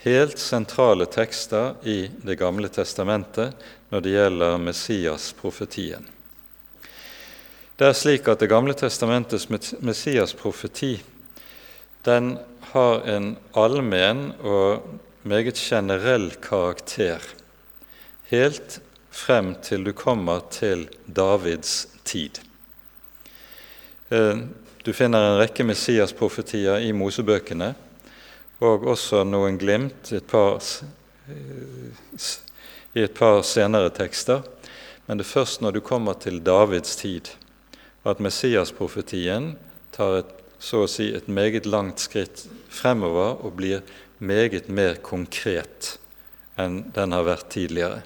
[0.03, 3.53] helt sentrale tekster i Det gamle testamentet
[3.89, 6.05] når det gjelder Messias-profetien.
[7.77, 9.49] Det er slik at Det gamle testamentets
[9.81, 11.01] Messias-profeti
[12.05, 12.37] den
[12.73, 14.81] har en allmenn og
[15.23, 17.21] meget generell karakter
[18.31, 18.79] helt
[19.11, 22.39] frem til du kommer til Davids tid.
[24.09, 24.37] Eh,
[24.85, 27.73] du finner en rekke Messias-profetier i Mosebøkene
[28.61, 30.61] og også noen glimt et par,
[32.93, 34.41] i et par senere tekster.
[35.05, 37.33] Men det er først når du kommer til Davids tid,
[38.05, 39.55] at Messias-profetien
[39.91, 43.81] tar et, så å si et meget langt skritt fremover og blir
[44.21, 45.95] meget mer konkret
[46.61, 48.01] enn den har vært tidligere.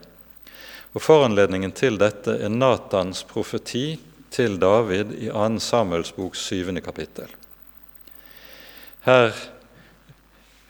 [0.96, 3.98] Og Foranledningen til dette er Natans profeti
[4.32, 5.60] til David i 2.
[5.60, 6.72] Samuels bok 7.
[6.84, 7.28] kapittel.
[9.06, 9.36] Her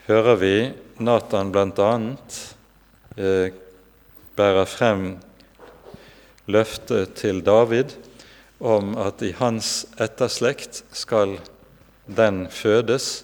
[0.08, 0.56] hører vi
[1.00, 1.92] Natan bl.a.
[3.16, 3.54] Eh,
[4.36, 5.06] bærer frem
[6.52, 7.94] løftet til David
[8.60, 11.38] om at i hans etterslekt skal
[12.06, 13.24] den fødes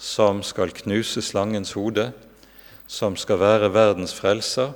[0.00, 2.10] som skal knuse slangens hode,
[2.88, 4.72] som skal være verdens frelser,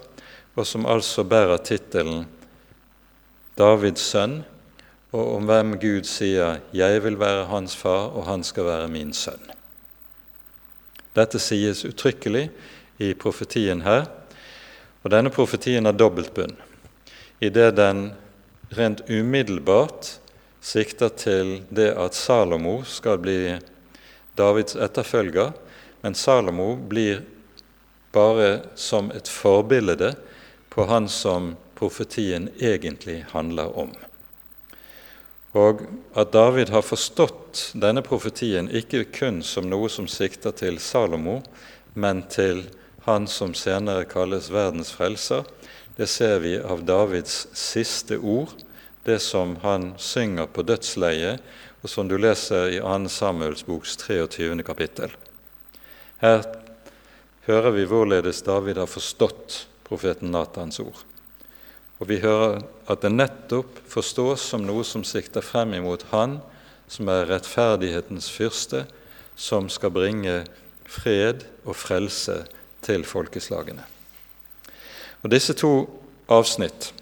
[0.55, 2.27] og som altså bærer tittelen
[3.59, 4.43] Davids sønn,
[5.15, 9.13] og om hvem Gud sier 'Jeg vil være hans far, og han skal være min
[9.13, 9.55] sønn'.
[11.15, 12.51] Dette sies uttrykkelig
[12.99, 14.07] i profetien her.
[15.05, 16.57] Og denne profetien har dobbeltbunn,
[17.41, 18.13] idet den
[18.77, 20.21] rent umiddelbart
[20.61, 23.59] sikter til det at Salomo skal bli
[24.35, 25.53] Davids etterfølger,
[26.03, 27.23] men Salomo blir
[28.15, 30.15] bare som et forbilde
[30.71, 33.93] på han som profetien egentlig handler om.
[35.55, 35.85] Og
[36.19, 41.41] at David har forstått denne profetien ikke kun som noe som sikter til Salomo,
[41.95, 42.65] men til
[43.07, 45.45] han som senere kalles verdens frelser,
[45.95, 48.51] det ser vi av Davids siste ord,
[49.07, 51.39] det som han synger på dødsleiet,
[51.85, 53.11] og som du leser i 2.
[53.13, 54.57] Samuels boks 23.
[54.65, 55.13] kapittel.
[56.23, 56.41] Her
[57.45, 61.03] hører vi hvorledes David har forstått profeten Natans ord.
[62.01, 66.39] Og vi hører at det nettopp forstås som noe som sikter frem imot Han
[66.89, 68.87] som er rettferdighetens fyrste,
[69.37, 70.41] som skal bringe
[70.89, 72.47] fred og frelse
[72.85, 73.85] til folkeslagene.
[75.21, 75.85] Og Disse to
[76.33, 76.95] avsnitt,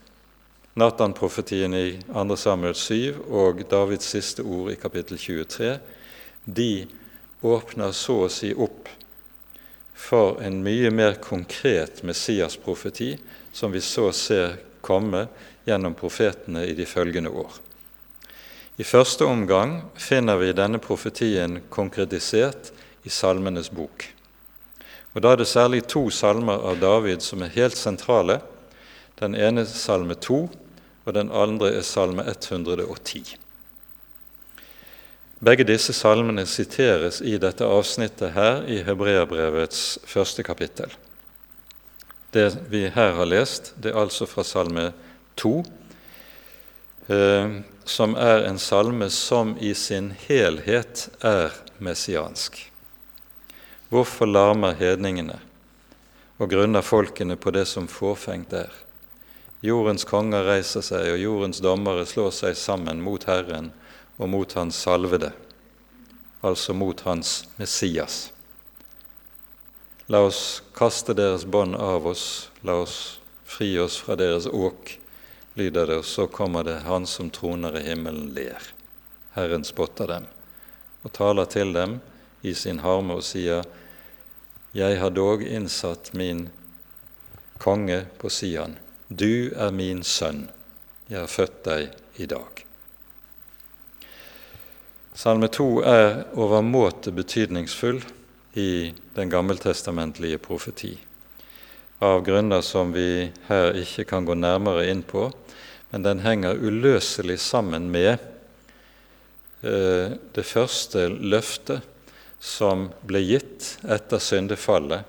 [0.75, 2.37] Natan-profetien i 2.
[2.37, 5.75] Samuel 7 og Davids siste ord i kapittel 23,
[6.45, 6.87] de
[7.45, 8.89] åpner så å si opp
[9.93, 13.19] for en mye mer konkret Messias-profeti,
[13.53, 15.27] som vi så ser komme
[15.69, 17.53] gjennom profetene i de følgende år.
[18.81, 22.73] I første omgang finner vi denne profetien konkretisert
[23.05, 24.09] i Salmenes bok.
[25.13, 28.41] Og Da er det særlig to salmer av David som er helt sentrale.
[29.21, 30.49] Den ene salme 2,
[31.05, 33.37] og den andre er salme 110.
[35.43, 40.93] Begge disse salmene siteres i dette avsnittet her i Hebreabrevets første kapittel.
[42.33, 44.93] Det vi her har lest, det er altså fra salme
[45.43, 45.57] 2,
[47.11, 51.51] eh, som er en salme som i sin helhet er
[51.83, 52.63] messiansk.
[53.91, 55.41] Hvorfor larmer hedningene
[56.39, 58.71] og grunner folkene på det som fåfengt er?
[59.63, 63.71] Jordens konger reiser seg, og jordens dommere slår seg sammen mot Herren
[64.19, 65.31] og mot Hans salvede,
[66.43, 68.33] altså mot Hans Messias.
[70.11, 74.97] La oss kaste deres bånd av oss, la oss fri oss fra deres åk,
[75.55, 78.73] lyder det, og så kommer det Han som troner i himmelen, ler.
[79.37, 80.27] Herren spotter dem
[81.03, 82.01] og taler til dem
[82.43, 83.63] i sin harme og sier:"
[84.75, 86.49] Jeg har dog innsatt min
[87.59, 88.79] konge på Sian.
[89.13, 90.47] Du er min sønn.
[91.11, 92.61] Jeg har født deg i dag.
[95.13, 96.07] Salme 2 er
[96.41, 97.99] overmåte betydningsfull
[98.57, 100.95] i den gammeltestamentlige profeti,
[102.01, 105.27] av grunner som vi her ikke kan gå nærmere inn på,
[105.91, 108.15] men den henger uløselig sammen med
[109.61, 111.85] eh, det første løftet
[112.41, 115.05] som ble gitt etter syndefallet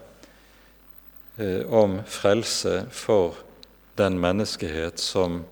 [1.39, 3.39] eh, om frelse for
[3.95, 5.43] den menneskehet som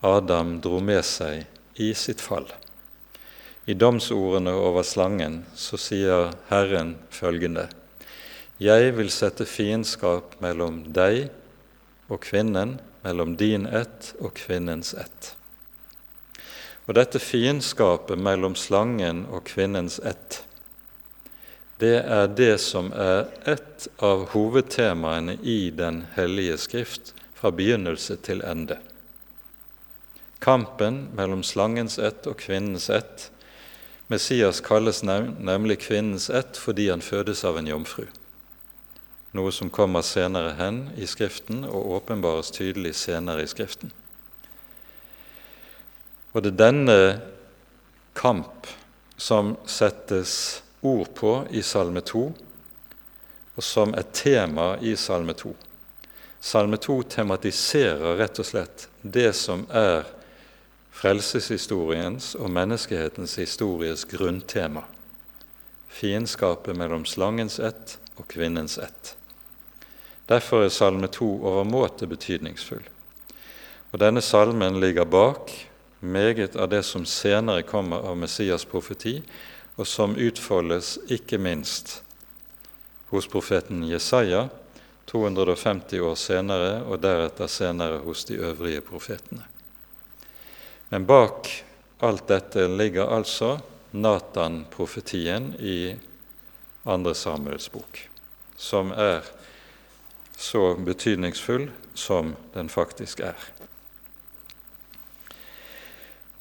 [0.00, 1.46] Adam dro med seg
[1.80, 2.46] i sitt fall.
[3.66, 7.68] I domsordene over slangen så sier Herren følgende.:
[8.58, 11.30] Jeg vil sette fiendskap mellom deg
[12.08, 15.34] og kvinnen, mellom din ett og kvinnens ett.
[16.86, 20.44] Og dette fiendskapet mellom slangen og kvinnens ett
[21.84, 27.10] det er det som er et av hovedtemaene i Den hellige skrift
[27.44, 28.78] fra begynnelse til ende.
[30.40, 33.26] Kampen mellom slangens ett og kvinnens ett.
[34.08, 38.06] Messias kalles nemlig kvinnens ett fordi han fødes av en jomfru,
[39.36, 43.92] noe som kommer senere hen i Skriften og åpenbares tydelig senere i Skriften.
[46.32, 46.98] Og det er denne
[48.16, 48.72] kamp
[49.20, 52.24] som settes ord på i Salme 2,
[53.52, 55.56] og som er tema i Salme 2.
[56.44, 60.02] Salme 2 tematiserer rett og slett det som er
[60.92, 64.82] frelseshistoriens og menneskehetens histories grunntema
[65.94, 69.14] fiendskapet mellom slangens ett og kvinnens ett.
[70.28, 72.82] Derfor er Salme 2 overmåte betydningsfull.
[73.92, 75.52] Og Denne salmen ligger bak
[76.00, 79.22] meget av det som senere kommer av Messias' profeti,
[79.76, 82.02] og som utfoldes ikke minst
[83.14, 84.48] hos profeten Jesaja
[85.10, 89.44] 250 år senere, og deretter senere hos de øvrige profetene.
[90.88, 91.50] Men bak
[92.04, 93.58] alt dette ligger altså
[93.94, 95.94] Natan-profetien i
[96.84, 98.00] andre Samuels bok,
[98.56, 99.24] som er
[100.36, 103.38] så betydningsfull som den faktisk er.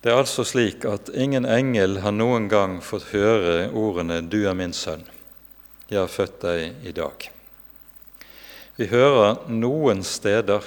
[0.03, 4.53] Det er altså slik at ingen engel har noen gang fått høre ordene 'Du er
[4.53, 5.05] min sønn,
[5.89, 7.29] jeg har født deg i dag'.
[8.73, 10.65] Vi hører noen steder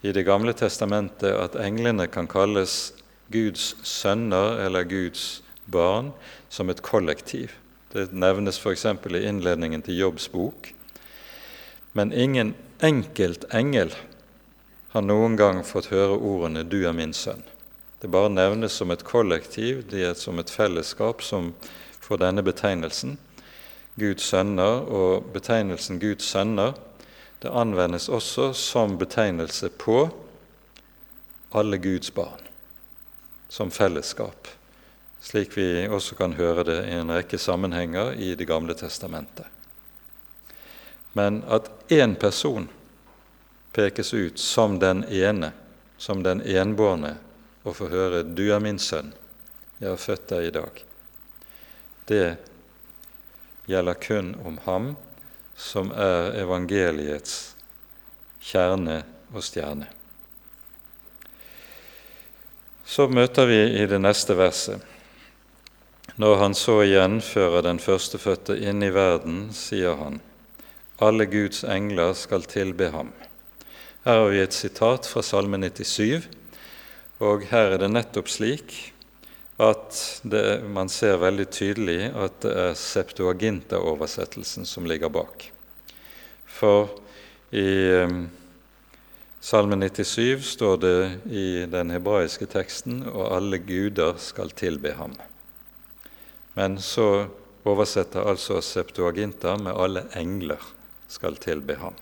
[0.00, 2.94] i Det gamle testamentet at englene kan kalles
[3.28, 6.14] Guds sønner eller Guds barn
[6.48, 7.52] som et kollektiv.
[7.92, 8.86] Det nevnes f.eks.
[9.12, 10.72] i innledningen til Jobbs bok.
[11.92, 13.92] Men ingen enkelt engel
[14.96, 17.44] har noen gang fått høre ordene 'Du er min sønn'.
[18.00, 21.52] Det bare nevnes som et kollektiv, det er som et fellesskap som
[22.00, 23.18] får denne betegnelsen.
[23.98, 26.72] Guds sønner, og betegnelsen Guds sønner
[27.38, 30.08] det anvendes også som betegnelse på
[31.54, 32.40] alle Guds barn,
[33.48, 34.48] som fellesskap,
[35.20, 39.46] slik vi også kan høre det i en rekke sammenhenger i Det gamle testamentet.
[41.12, 42.68] Men at én person
[43.72, 45.52] pekes ut som den ene,
[45.98, 47.16] som den enbårne,
[47.64, 49.12] og får høre 'Du er min sønn,
[49.80, 50.84] jeg har født deg i dag',
[52.08, 52.36] det
[53.66, 54.96] gjelder kun om ham
[55.58, 57.38] som er evangeliets
[58.40, 59.02] kjerne
[59.34, 59.88] og stjerne.
[62.88, 64.94] Så møter vi i det neste verset
[66.18, 70.16] når han så igjen fører den førstefødte inn i verden, sier han,
[70.98, 73.12] alle Guds engler skal tilbe ham.
[74.02, 76.26] Her har vi et sitat fra Salme 97,
[77.22, 78.74] og her er det nettopp slik
[79.58, 85.48] at det, man ser veldig tydelig at det er Septuaginta-oversettelsen som ligger bak.
[86.46, 86.92] For
[87.50, 87.70] i
[88.04, 88.28] um,
[89.40, 91.00] Salme 97 står det
[91.30, 95.18] i den hebraiske teksten 'og alle guder skal tilbe ham'.
[96.54, 97.26] Men så
[97.64, 100.62] oversetter altså Septuaginta med 'alle engler
[101.08, 101.98] skal tilbe ham'.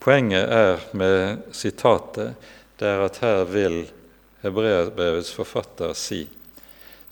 [0.00, 2.36] Poenget er med sitatet
[2.78, 3.86] det er at her vil
[4.44, 6.26] hebreerbrevets forfatter si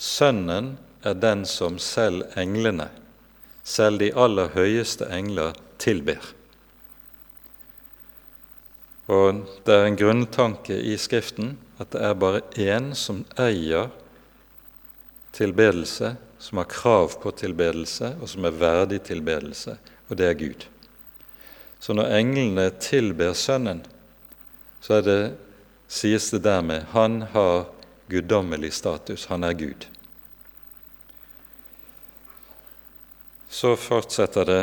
[0.03, 0.76] Sønnen
[1.07, 2.89] er den som selv englene,
[3.62, 6.22] selv de aller høyeste engler, tilber.
[9.11, 13.91] Og Det er en grunntanke i Skriften at det er bare én som eier
[15.35, 19.76] tilbedelse, som har krav på tilbedelse, og som er verdig tilbedelse,
[20.09, 20.66] og det er Gud.
[21.83, 23.83] Så når englene tilber Sønnen,
[24.83, 25.20] så er det,
[25.93, 27.66] sies det dermed han har
[28.09, 29.86] guddommelig status, han er Gud.
[33.53, 34.62] Så fortsetter det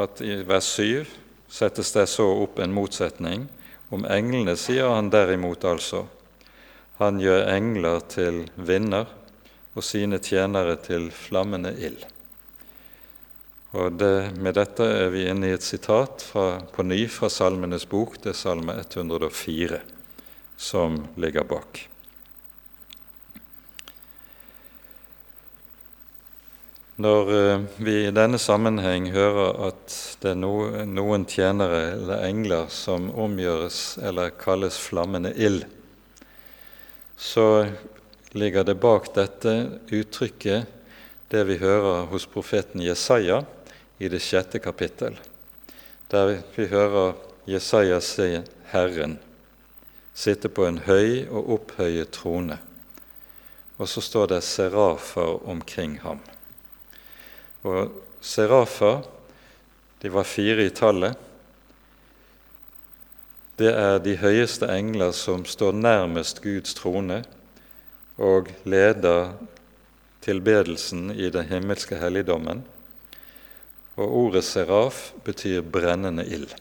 [0.00, 1.04] at i vers 7
[1.52, 3.44] settes det så opp en motsetning.
[3.92, 6.06] Om englene sier han derimot altså
[6.98, 9.08] han gjør engler til vinner
[9.74, 12.04] og sine tjenere til flammende ild.
[13.74, 17.88] Og det, Med dette er vi inne i et sitat fra, på ny fra Salmenes
[17.90, 19.80] bok, det er Salme 104,
[20.56, 21.88] som ligger bak.
[26.96, 33.08] Når eh, vi i denne sammenheng hører at det er noen tjenere eller engler som
[33.10, 35.64] omgjøres eller kalles flammende ild,
[37.18, 37.66] så
[38.30, 39.56] ligger det bak dette
[39.90, 40.70] uttrykket
[41.34, 43.42] det vi hører hos profeten Jesaja
[43.98, 45.18] i det sjette kapittel,
[46.14, 47.16] der vi hører
[47.50, 48.36] Jesaja si
[48.70, 49.18] Herren
[50.14, 52.58] sitte på en høy og opphøyet trone.
[53.76, 56.22] Og så står det serafer omkring ham.
[57.66, 57.90] Og
[58.22, 59.02] serafer,
[60.02, 61.16] de var fire i tallet.
[63.58, 67.22] Det er de høyeste engler som står nærmest Guds trone,
[68.18, 69.34] og leder
[70.22, 72.62] tilbedelsen i den himmelske helligdommen.
[73.96, 76.54] Og ordet seraf betyr brennende ild.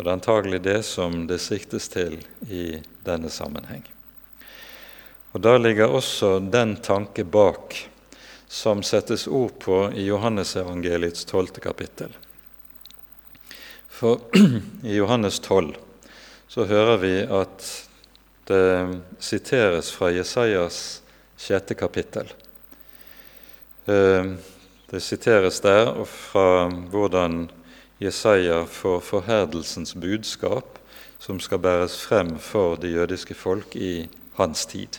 [0.00, 2.14] Og det er antagelig det som det siktes til
[2.48, 3.82] i denne sammenheng.
[5.36, 7.76] Og Da ligger også den tanke bak
[8.48, 12.16] som settes ord på i Johannesevangeliets tolvte kapittel.
[13.92, 14.24] For
[14.88, 15.76] i Johannes 12
[16.48, 17.68] så hører vi at
[18.48, 21.02] det siteres fra Jesajas
[21.36, 22.32] sjette kapittel.
[23.84, 24.32] Eh,
[24.88, 27.50] det siteres der fra hvordan
[28.00, 30.78] Jesaja får forherdelsens budskap
[31.20, 34.96] som skal bæres frem for det jødiske folk i hans tid.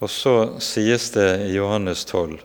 [0.00, 2.38] Og så sies det i Johannes 12.: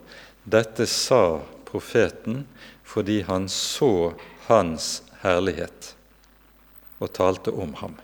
[0.43, 2.43] Dette sa profeten
[2.83, 4.13] fordi han så
[4.49, 5.93] hans herlighet
[6.99, 7.95] og talte om ham.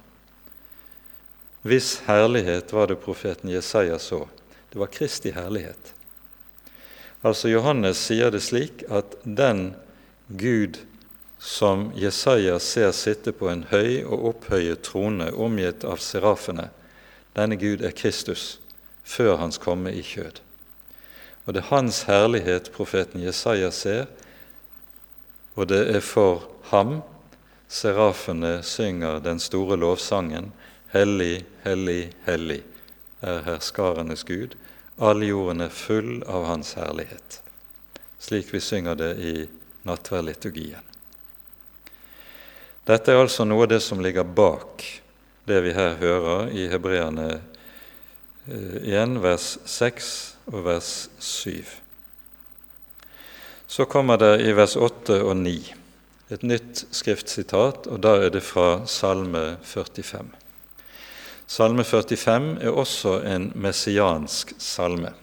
[1.62, 4.28] Hvis herlighet var det profeten Jesaja så.
[4.72, 5.94] Det var Kristi herlighet.
[7.22, 9.74] Altså Johannes sier det slik at den
[10.30, 10.78] Gud
[11.40, 16.70] som Jesaja ser sitte på en høy og opphøyet trone omgitt av serafene,
[17.34, 18.60] denne Gud er Kristus
[19.04, 20.42] før hans komme i kjød.
[21.48, 24.06] Og det er hans herlighet profeten Jesaja ser,
[25.58, 27.00] og det er for ham
[27.70, 30.52] serafene synger den store lovsangen
[30.90, 32.64] Hellig, hellig, hellig
[33.22, 34.56] er herskarenes Gud.
[34.98, 37.42] All jorden er full av Hans herlighet.
[38.18, 39.34] Slik vi synger det i
[39.90, 40.86] nattverdliturgien.
[42.90, 44.86] Dette er altså noe av det som ligger bak
[45.50, 47.28] det vi her hører i Hebreerne
[48.50, 50.10] 1, eh, vers 6
[50.54, 51.66] og vers 7.
[53.70, 55.58] Så kommer det i vers 8 og 9
[56.30, 60.30] et nytt skriftsitat, og da er det fra Salme 45.
[61.50, 65.14] Salme 45 er også en messiansk salme.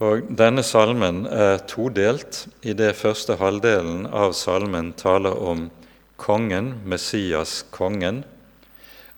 [0.00, 2.46] Og Denne salmen er todelt.
[2.64, 5.66] I det første halvdelen av salmen taler om
[6.16, 8.22] kongen, Messias kongen.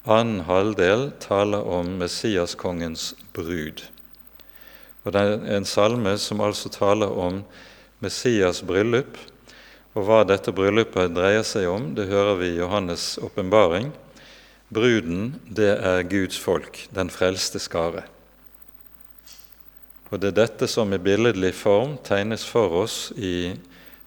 [0.03, 3.85] Annen halvdel taler om Messias-kongens brud.
[5.05, 7.45] Og Det er en salme som altså taler om
[8.03, 9.15] Messias bryllup,
[9.95, 13.93] og hva dette bryllupet dreier seg om, det hører vi i Johannes' åpenbaring.
[14.75, 18.03] Bruden, det er Guds folk, den frelste skare.
[20.13, 23.55] Og det er dette som i billedlig form tegnes for oss i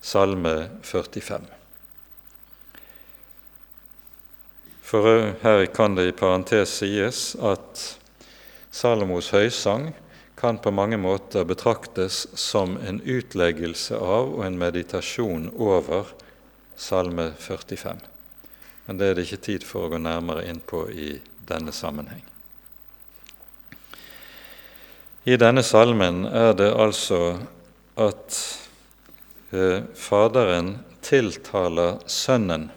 [0.05, 1.47] Salme 45.
[4.85, 7.87] For her kan det i parentes sies at
[8.69, 9.95] Salomos høysang
[10.37, 16.13] kan på mange måter betraktes som en utleggelse av og en meditasjon over
[16.77, 18.05] Salme 45.
[18.85, 21.15] Men det er det ikke tid for å gå nærmere inn på i
[21.49, 22.34] denne sammenheng.
[25.25, 27.19] I denne salmen er det altså
[27.97, 28.35] at
[29.49, 32.67] eh, Faderen tiltaler Sønnen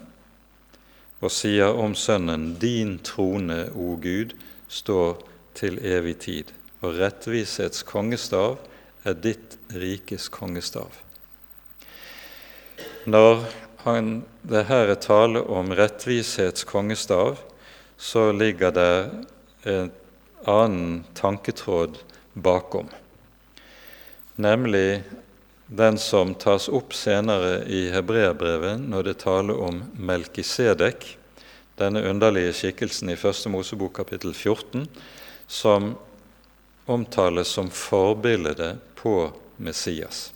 [1.21, 4.33] og sier om Sønnen:" Din trone, o Gud,
[4.65, 5.21] står
[5.53, 6.49] til evig tid
[6.81, 8.57] og rettvisets kongestav
[9.05, 10.89] er ditt rikes kongestav.
[13.05, 13.45] Når
[13.85, 17.37] han, det her er tale om rettvishets kongestav,
[17.97, 18.93] så ligger det
[19.69, 19.91] en
[20.49, 21.99] annen tanketråd
[22.41, 22.89] bakom,
[24.35, 25.01] nemlig
[25.69, 31.05] den som tas opp senere i hebreerbrevet når det taler om Melkisedek,
[31.77, 34.87] denne underlige skikkelsen i Første Mosebok kapittel 14,
[35.47, 35.93] som
[36.89, 39.29] omtales som forbildet på
[39.61, 40.31] Messias.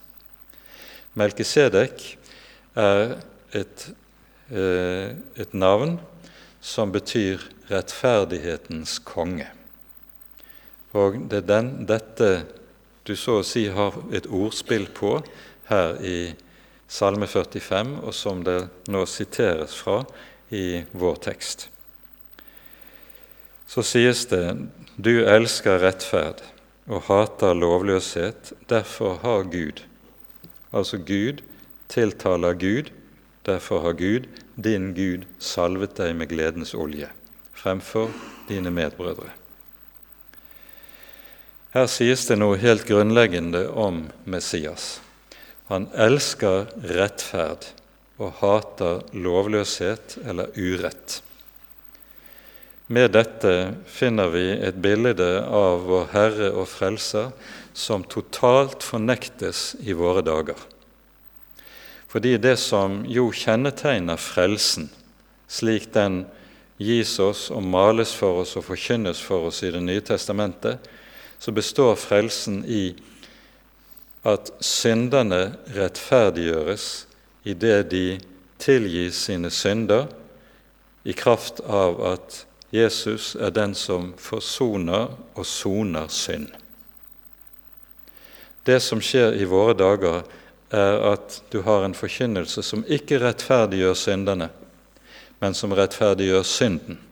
[1.17, 2.05] Melkisedek
[2.77, 3.17] er
[3.53, 3.89] et,
[4.49, 5.99] eh, et navn
[6.61, 9.49] som betyr rettferdighetens konge.
[10.93, 12.29] Og det er den, dette
[13.03, 15.17] du så å si har et ordspill på
[15.69, 16.17] her i
[16.87, 18.59] Salme 45, og som det
[18.93, 20.03] nå siteres fra
[20.53, 21.67] i vår tekst.
[23.67, 24.45] Så sies det
[25.01, 26.43] du elsker rettferd
[26.85, 29.81] og hater lovløshet, derfor har Gud
[30.73, 31.43] Altså Gud
[31.89, 32.89] tiltaler Gud,
[33.45, 34.25] derfor har Gud,
[34.55, 37.11] din Gud, salvet deg med gledens olje
[37.53, 38.09] fremfor
[38.49, 39.29] dine medbrødre.
[41.73, 44.99] Her sies det noe helt grunnleggende om Messias.
[45.71, 47.65] Han elsker rettferd
[48.21, 51.23] og hater lovløshet eller urett.
[52.93, 57.31] Med dette finner vi et bilde av vår Herre og Frelser
[57.73, 60.59] som totalt fornektes i våre dager.
[62.05, 64.91] Fordi det som jo kjennetegner frelsen,
[65.49, 66.27] slik den
[66.77, 70.77] gis oss og males for oss og forkynnes for oss i Det nye testamentet,
[71.43, 72.93] så består frelsen i
[74.23, 76.85] at synderne rettferdiggjøres
[77.43, 78.05] i det de
[78.63, 80.07] tilgis sine synder
[81.03, 82.37] i kraft av at
[82.71, 86.47] Jesus er den som forsoner og soner synd.
[88.63, 90.23] Det som skjer i våre dager,
[90.71, 94.47] er at du har en forkynnelse som ikke rettferdiggjør synderne,
[95.43, 97.03] men som rettferdiggjør synden.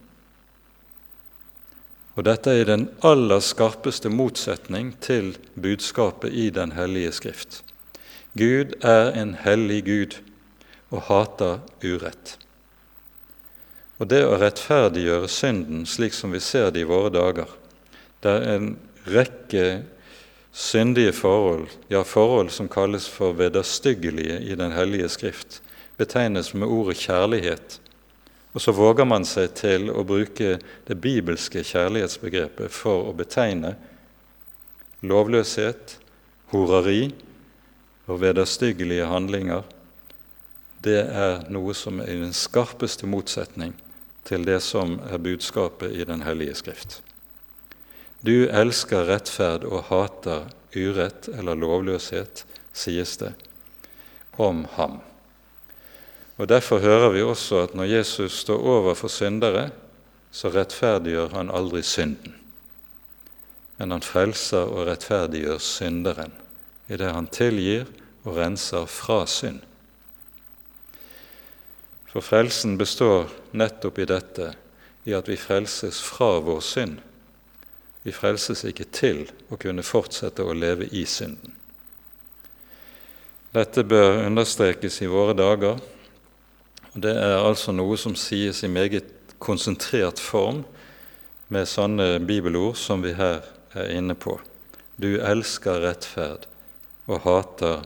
[2.16, 7.64] Og Dette er den aller skarpeste motsetning til budskapet i Den hellige Skrift.
[8.38, 10.20] Gud er en hellig Gud
[10.92, 12.38] og hater urett.
[14.00, 17.50] Og det å rettferdiggjøre synden slik som vi ser det i våre dager,
[18.24, 18.72] det er en
[19.08, 19.66] rekke
[20.52, 25.62] syndige forhold, ja, forhold som kalles for vederstyggelige i Den hellige skrift,
[25.98, 27.80] betegnes med ordet kjærlighet.
[28.52, 33.78] Og så våger man seg til å bruke det bibelske kjærlighetsbegrepet for å betegne
[35.08, 35.98] lovløshet,
[36.52, 37.14] horeri
[38.12, 39.64] og vederstyggelige handlinger.
[40.84, 43.74] Det er noe som er i den skarpeste motsetning
[44.28, 47.00] til det som er budskapet i Den hellige skrift.
[48.22, 52.44] Du elsker rettferd og hater urett eller lovløshet,
[52.74, 53.32] sies det
[54.38, 55.00] om ham.
[56.38, 59.70] Og Derfor hører vi også at når Jesus står overfor syndere,
[60.32, 62.36] så rettferdiggjør han aldri synden.
[63.78, 66.34] Men han frelser og rettferdiggjør synderen
[66.92, 67.86] idet han tilgir
[68.24, 69.62] og renser fra synd.
[72.12, 74.52] For frelsen består nettopp i dette,
[75.08, 77.00] i at vi frelses fra vår synd,
[78.04, 81.54] Vi frelses ikke til å kunne fortsette å leve i synden.
[83.54, 85.78] Dette bør understrekes i våre dager.
[86.94, 89.08] Det er altså noe som sies i meget
[89.40, 90.66] konsentrert form
[91.48, 94.36] med sånne bibelord som vi her er inne på.
[95.00, 96.50] Du elsker rettferd
[97.08, 97.86] og hater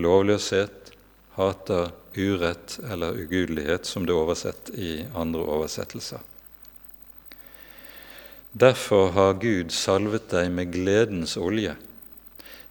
[0.00, 0.92] lovløshet,
[1.36, 6.24] hater urett eller ugudelighet, som det er oversett i andre oversettelser.
[8.56, 11.76] Derfor har Gud salvet deg med gledens olje.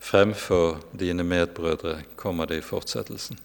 [0.01, 3.37] Fremfor dine medbrødre kommer det i fortsettelsen.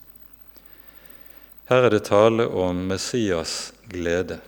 [1.71, 4.41] Her er det tale om Messias glede.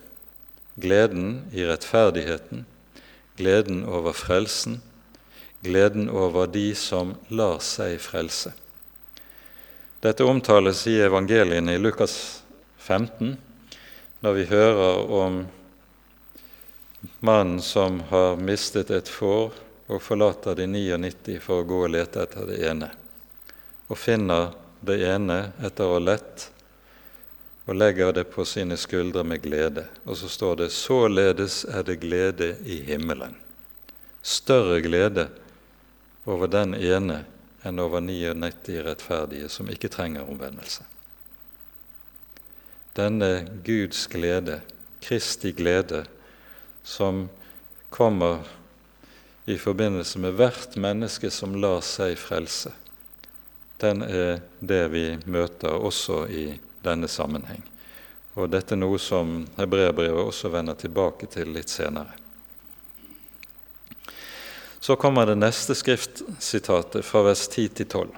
[0.75, 2.65] Gleden i rettferdigheten,
[3.39, 4.81] gleden over frelsen,
[5.63, 8.51] gleden over de som lar seg frelse.
[10.03, 12.17] Dette omtales i evangeliene i Lukas
[12.83, 13.37] 15,
[14.19, 15.41] når vi hører om
[17.23, 19.55] mannen som har mistet et får
[19.87, 22.91] og forlater de 99 for å gå og lete etter det ene,
[23.87, 24.51] og finner
[24.83, 26.49] det ene etter å ha lett
[27.65, 29.85] og legger det på sine skuldre med glede.
[30.05, 33.35] Og så står det 'således er det glede i himmelen'.
[34.21, 35.29] Større glede
[36.25, 37.25] over den ene
[37.65, 40.83] enn over 99 rettferdige som ikke trenger omvendelse.
[42.95, 44.61] Denne Guds glede,
[45.01, 46.05] Kristi glede,
[46.83, 47.29] som
[47.89, 48.43] kommer
[49.45, 52.71] i forbindelse med hvert menneske som lar seg frelse.
[53.81, 57.63] Den er det vi møter også i denne sammenheng.
[58.33, 62.15] Og dette er noe som hebreerbrevet også vender tilbake til litt senere.
[64.83, 68.09] Så kommer det neste skriftsitatet fra vers 10 til 12.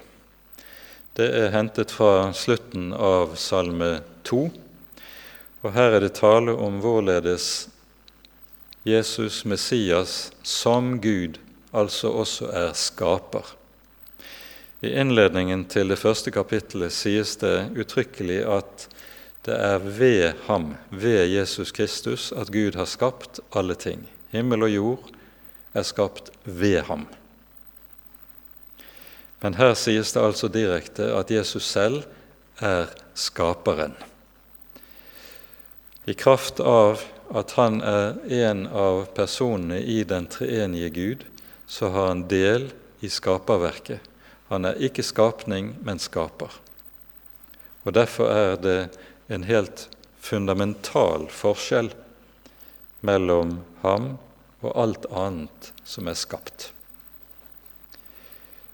[1.15, 4.39] Det er hentet fra slutten av Salme 2.
[5.61, 7.67] Og her er det tale om hvorledes
[8.85, 11.37] Jesus Messias som Gud
[11.75, 13.45] altså også er skaper.
[14.85, 18.83] I innledningen til det første kapittelet sies det uttrykkelig at
[19.47, 24.03] det er ved ham, ved Jesus Kristus, at Gud har skapt alle ting.
[24.29, 25.09] Himmel og jord
[25.73, 27.07] er skapt ved ham.
[29.41, 32.03] Men her sies det altså direkte at Jesus selv
[32.61, 33.97] er skaperen.
[36.05, 37.01] I kraft av
[37.33, 41.31] at han er en av personene i den treenige Gud,
[41.65, 42.69] så har han del
[43.01, 44.11] i skaperverket.
[44.49, 46.53] Han er ikke skapning, men skaper.
[47.85, 48.79] Og Derfor er det
[49.29, 49.87] en helt
[50.21, 51.91] fundamental forskjell
[53.05, 54.15] mellom ham
[54.65, 56.71] og alt annet som er skapt.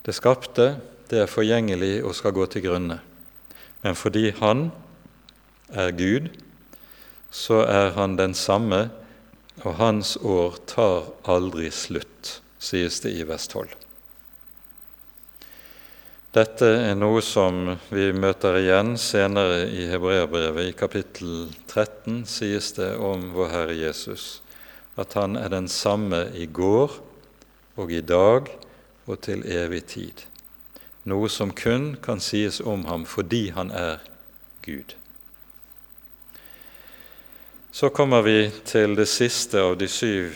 [0.01, 0.75] Det skapte,
[1.11, 3.01] det er forgjengelig og skal gå til grunne.
[3.83, 4.69] Men fordi han
[5.69, 6.31] er Gud,
[7.31, 8.89] så er han den samme,
[9.61, 13.67] og hans år tar aldri slutt, sies det i 12.
[16.31, 20.69] Dette er noe som vi møter igjen senere i Hebreabrevet.
[20.69, 24.39] I kapittel 13 sies det om vår Herre Jesus
[24.95, 26.95] at han er den samme i går
[27.75, 28.47] og i dag
[29.11, 30.23] og til evig tid.
[31.03, 33.99] Noe som kun kan sies om ham fordi han er
[34.63, 34.95] Gud.
[37.75, 40.31] Så kommer vi til det siste av de syv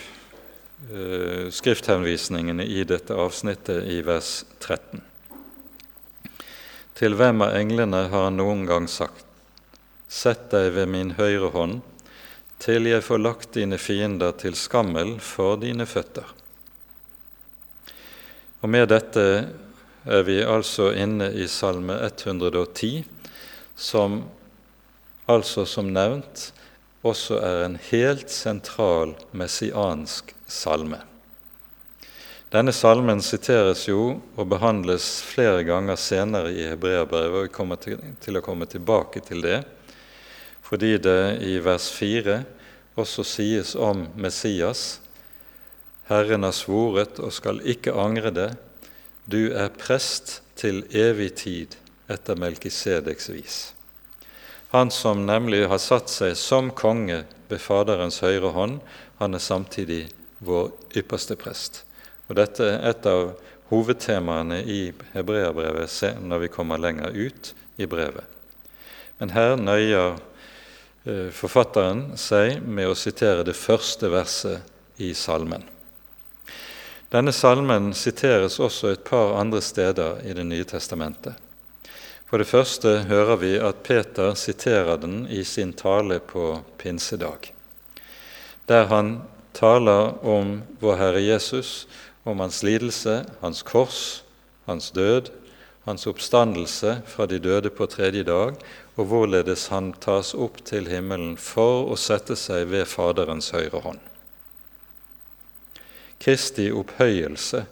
[0.91, 5.14] uh, skrifthenvisningene i dette avsnittet i vers 13.
[6.95, 9.25] Til hvem av englene har han noen gang sagt:"
[10.07, 11.81] Sett deg ved min høyre hånd,
[12.61, 16.27] til jeg får lagt dine fiender til skammel for dine føtter.
[18.61, 19.25] Og Med dette
[20.05, 23.03] er vi altså inne i Salme 110,
[23.75, 24.23] som
[25.27, 26.51] altså som nevnt
[27.05, 31.01] også er en helt sentral messiansk salme.
[32.55, 37.99] Denne salmen siteres jo og behandles flere ganger senere i Hebreabrevet, og vi kommer til,
[38.23, 39.57] til, å komme tilbake til det,
[40.63, 42.37] fordi det i vers 4
[42.95, 45.01] også sies om Messias
[46.07, 48.51] Herren har svoret og skal ikke angre det,
[49.25, 51.75] du er prest til evig tid
[52.07, 53.57] etter Melkisedeks vis.
[54.71, 58.79] Han som nemlig har satt seg som konge ved Faderens høyre hånd,
[59.19, 60.05] han er samtidig
[60.39, 61.81] vår ypperste prest.
[62.27, 63.35] Og Dette er et av
[63.69, 64.79] hovedtemaene i
[65.13, 68.25] hebreerbrevet når vi kommer lenger ut i brevet.
[69.17, 70.17] Men her nøyer
[71.05, 75.63] eh, forfatteren seg med å sitere det første verset i salmen.
[77.13, 81.35] Denne salmen siteres også et par andre steder i Det nye testamentet.
[82.25, 87.53] For det første hører vi at Peter siterer den i sin tale på pinsedag,
[88.67, 89.21] der han
[89.53, 91.87] taler om vår Herre Jesus,
[92.25, 94.23] om hans lidelse, hans kors,
[94.65, 95.29] hans død,
[95.85, 98.57] hans oppstandelse fra de døde på tredje dag,
[98.97, 104.01] og hvorledes han tas opp til himmelen for å sette seg ved Faderens høyre hånd.
[106.21, 107.65] Kristi opphøyelse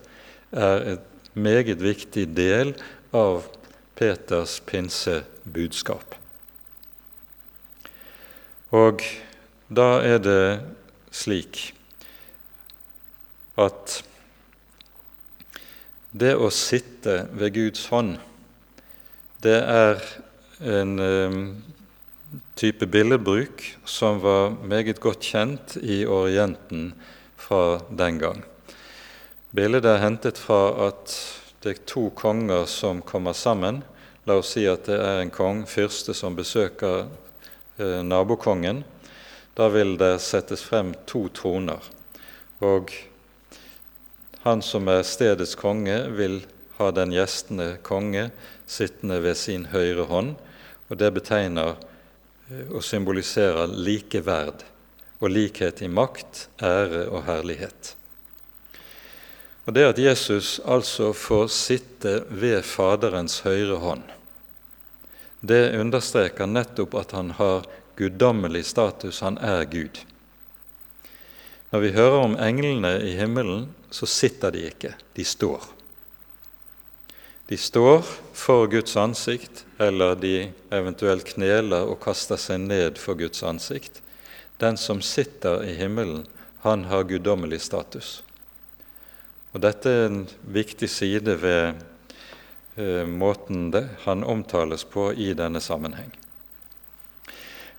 [0.53, 2.75] er et meget viktig del
[3.15, 3.47] av
[3.97, 6.17] Peters pinsebudskap.
[8.73, 9.01] Og
[9.73, 10.45] da er det
[11.13, 11.71] slik
[13.57, 14.01] at
[16.13, 18.17] det å sitte ved Guds hånd,
[19.43, 19.99] det er
[20.63, 21.39] en um,
[22.55, 26.93] type billedbruk som var meget godt kjent i Orienten
[27.35, 28.43] fra den gang.
[29.53, 31.17] Bildet er hentet fra at
[31.65, 33.81] det er to konger som kommer sammen.
[34.25, 37.05] La oss si at det er en kong, fyrste, som besøker
[37.77, 38.83] eh, nabokongen.
[39.53, 41.83] Da vil det settes frem to troner.
[42.63, 42.91] Og
[44.43, 46.41] han som er stedets konge, vil
[46.77, 48.29] ha den gjestende konge
[48.67, 50.35] sittende ved sin høyre hånd,
[50.89, 51.75] og det betegner
[52.51, 54.65] eh, og symboliserer likeverd
[55.23, 57.93] og likhet i makt, ære og herlighet.
[59.63, 64.03] Og Det at Jesus altså får sitte ved Faderens høyre hånd,
[65.43, 67.65] det understreker nettopp at han har
[67.99, 69.99] guddommelig status, han er Gud.
[71.71, 75.67] Når vi hører om englene i himmelen, så sitter de ikke, de står.
[77.45, 78.01] De står
[78.33, 83.99] for Guds ansikt, eller de eventuelt kneler og kaster seg ned for Guds ansikt.
[84.57, 86.23] Den som sitter i himmelen,
[86.65, 88.23] han har guddommelig status.
[89.53, 91.77] Og Dette er en viktig side ved
[92.81, 96.09] eh, måten det, han omtales på i denne sammenheng.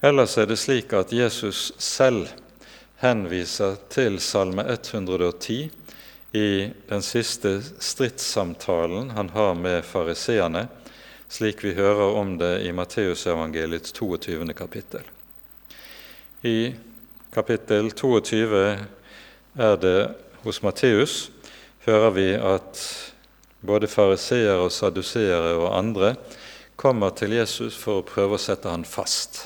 [0.04, 2.28] Ellers er det slik at Jesus selv
[3.02, 5.72] henviser til Salme 110
[6.34, 10.66] i den siste stridssamtalen han har med fariseerne,
[11.28, 14.48] slik vi hører om det i Matteusevangeliets 22.
[14.58, 15.06] kapittel.
[16.42, 16.74] I
[17.30, 18.64] kapittel 22
[19.54, 19.98] er det
[20.42, 21.30] hos Matteus
[21.86, 22.82] hører vi at
[23.62, 26.16] både fariseere og saduseere og andre
[26.76, 29.44] kommer til Jesus for å prøve å sette han fast.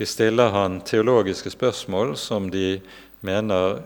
[0.00, 2.80] De stiller han teologiske spørsmål som de
[3.20, 3.82] mener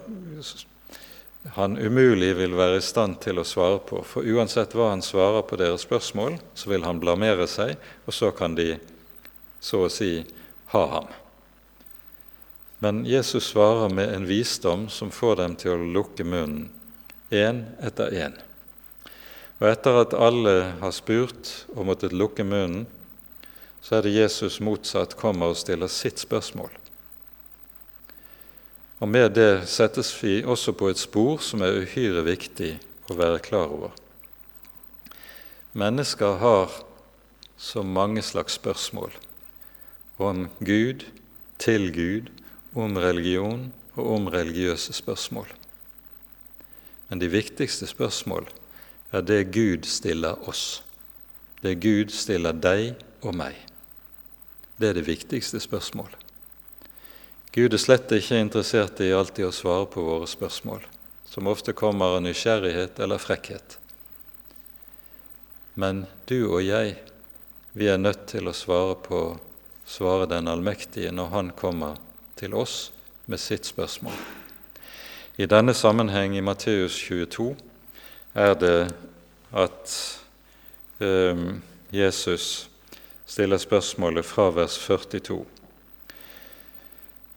[1.55, 4.03] han umulig vil være i stand til å svare på.
[4.07, 7.77] For uansett hva han svarer på deres spørsmål, så vil han blamere seg,
[8.07, 8.75] og så kan de
[9.61, 10.25] så å si
[10.73, 11.09] ha ham.
[12.85, 16.69] Men Jesus svarer med en visdom som får dem til å lukke munnen,
[17.31, 18.37] én etter én.
[19.59, 22.85] Og etter at alle har spurt og måttet lukke munnen,
[23.81, 26.69] så er det Jesus motsatt kommer og stiller sitt spørsmål.
[29.01, 32.79] Og Med det settes vi også på et spor som er uhyre viktig
[33.13, 33.93] å være klar over.
[35.77, 36.73] Mennesker har
[37.61, 39.13] så mange slags spørsmål
[40.17, 41.05] om Gud,
[41.59, 42.33] til Gud,
[42.75, 45.47] om religion og om religiøse spørsmål.
[47.09, 48.49] Men de viktigste spørsmål
[49.13, 50.83] er det Gud stiller oss.
[51.63, 53.57] Det Gud stiller deg og meg.
[54.81, 56.26] Det er det viktigste spørsmålet.
[57.57, 60.83] Gud er slett ikke interessert i alltid å svare på våre spørsmål,
[61.25, 63.79] som ofte kommer av nysgjerrighet eller frekkhet.
[65.81, 66.99] Men du og jeg,
[67.73, 69.23] vi er nødt til å svare på
[69.87, 71.97] svare den allmektige når Han kommer
[72.37, 72.91] til oss
[73.27, 74.15] med sitt spørsmål.
[75.37, 77.55] I denne sammenheng i Matteus 22
[78.35, 78.79] er det
[79.53, 79.97] at
[81.01, 82.69] um, Jesus
[83.27, 85.45] stiller spørsmålet fra vers 42.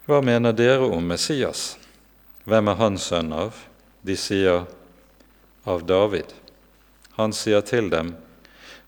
[0.08, 1.76] Hva mener dere om Messias?
[2.48, 3.58] Hvem er han sønn av?
[4.00, 4.64] De sier
[5.68, 6.32] av David.
[7.18, 8.14] Han sier til dem,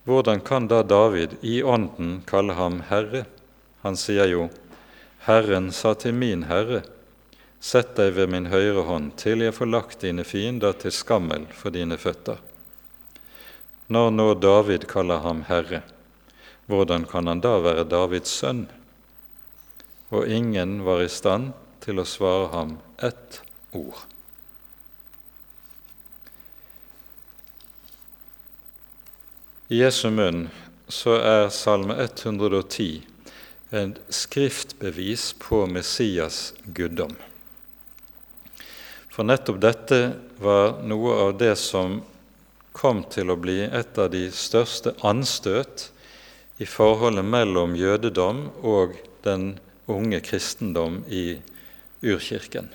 [0.08, 3.26] hvordan kan da David i ånden kalle ham Herre?
[3.84, 4.48] Han sier jo,
[5.28, 6.82] Herren sa til min Herre,
[7.62, 11.70] Sett deg ved min høyre hånd til jeg får lagt dine fiender til skammel for
[11.70, 12.40] dine føtter.
[13.86, 15.84] Når nå David kaller ham Herre,
[16.66, 18.64] hvordan kan han da være Davids sønn?
[20.12, 23.40] Og ingen var i stand til å svare ham ett
[23.72, 24.04] ord.
[29.72, 30.44] I Jesu munn
[30.92, 33.00] så er Salme 110
[33.72, 37.14] et skriftbevis på Messias guddom.
[39.08, 40.00] For nettopp dette
[40.44, 42.02] var noe av det som
[42.76, 45.88] kom til å bli et av de største anstøt
[46.60, 49.54] i forholdet mellom jødedom og den
[49.86, 51.38] unge kristendom i
[52.02, 52.68] urkirken.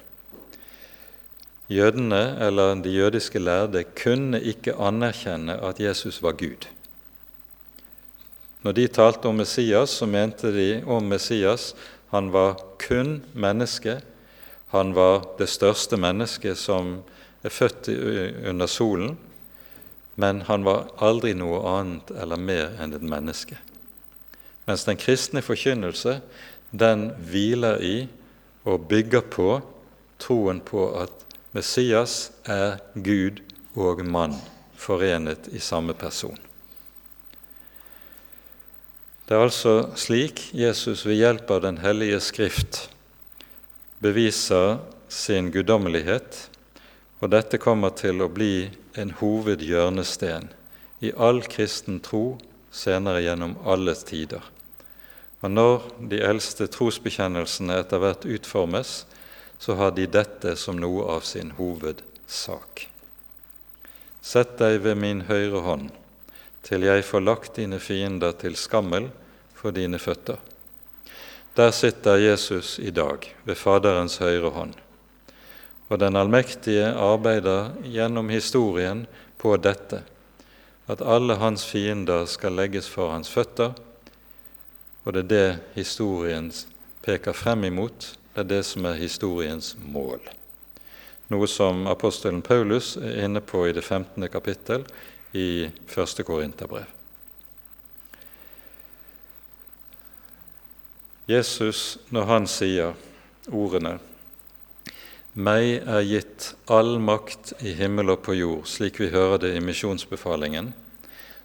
[1.70, 6.68] Jødene, eller de jødiske lærde, kunne ikke anerkjenne at Jesus var Gud.
[8.64, 11.74] Når de talte om Messias, så mente de om Messias
[12.12, 12.56] han var
[12.88, 14.00] kun menneske.
[14.72, 17.02] Han var det største mennesket som
[17.44, 17.90] er født
[18.48, 19.18] under solen,
[20.16, 23.60] men han var aldri noe annet eller mer enn et menneske.
[24.68, 26.18] Mens den kristne forkynnelse
[26.72, 27.96] den hviler i
[28.68, 29.62] og bygger på
[30.20, 31.24] troen på at
[31.56, 33.40] Messias er Gud
[33.78, 34.36] og mann
[34.78, 36.38] forenet i samme person.
[39.28, 42.86] Det er altså slik Jesus ved hjelp av Den hellige Skrift
[44.00, 44.78] beviser
[45.12, 46.46] sin guddommelighet,
[47.20, 50.52] og dette kommer til å bli en hovedhjørnesten
[51.04, 52.38] i all kristen tro
[52.72, 54.44] senere gjennom alle tider.
[55.46, 59.06] Og når de eldste trosbekjennelsene etter hvert utformes,
[59.60, 62.88] så har de dette som noe av sin hovedsak.
[64.22, 65.90] Sett deg ved min høyre hånd
[66.68, 69.08] til jeg får lagt dine fiender til skammel
[69.56, 70.40] for dine føtter.
[71.58, 74.76] Der sitter Jesus i dag, ved Faderens høyre hånd.
[75.88, 79.06] Og den allmektige arbeider gjennom historien
[79.40, 80.04] på dette,
[80.88, 83.74] at alle hans fiender skal legges for hans føtter,
[85.08, 86.50] og det er det historien
[87.06, 90.20] peker frem imot, det er det som er historiens mål.
[91.32, 94.28] Noe som apostelen Paulus er inne på i det 15.
[94.28, 94.84] kapittel
[95.32, 96.26] i 1.
[96.28, 96.92] Korinterbrev.
[101.28, 102.94] Jesus, når han sier
[103.48, 103.98] ordene
[105.38, 109.62] meg er gitt all makt i himmel og på jord, slik vi hører det i
[109.62, 110.72] misjonsbefalingen,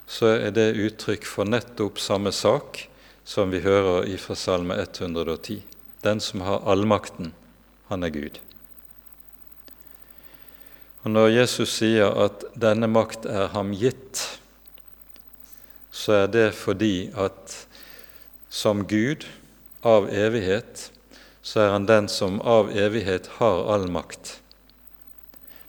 [0.08, 2.86] så er det uttrykk for nettopp samme sak
[3.24, 5.62] som vi hører i fra Salme 110.
[6.02, 7.32] Den som har allmakten,
[7.88, 8.40] han er Gud.
[11.02, 14.22] Og Når Jesus sier at denne makt er ham gitt,
[15.90, 17.56] så er det fordi at
[18.48, 19.26] som Gud
[19.82, 20.90] av evighet,
[21.42, 24.38] så er han den som av evighet har all makt.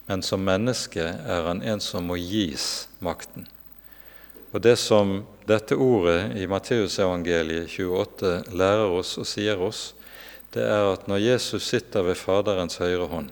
[0.06, 3.48] Men som menneske er han en som må gis makten.
[4.54, 9.94] Og Det som dette ordet i Matteusevangeliet 28 lærer oss og sier oss,
[10.54, 13.32] det er at når Jesus sitter ved Faderens høyre hånd,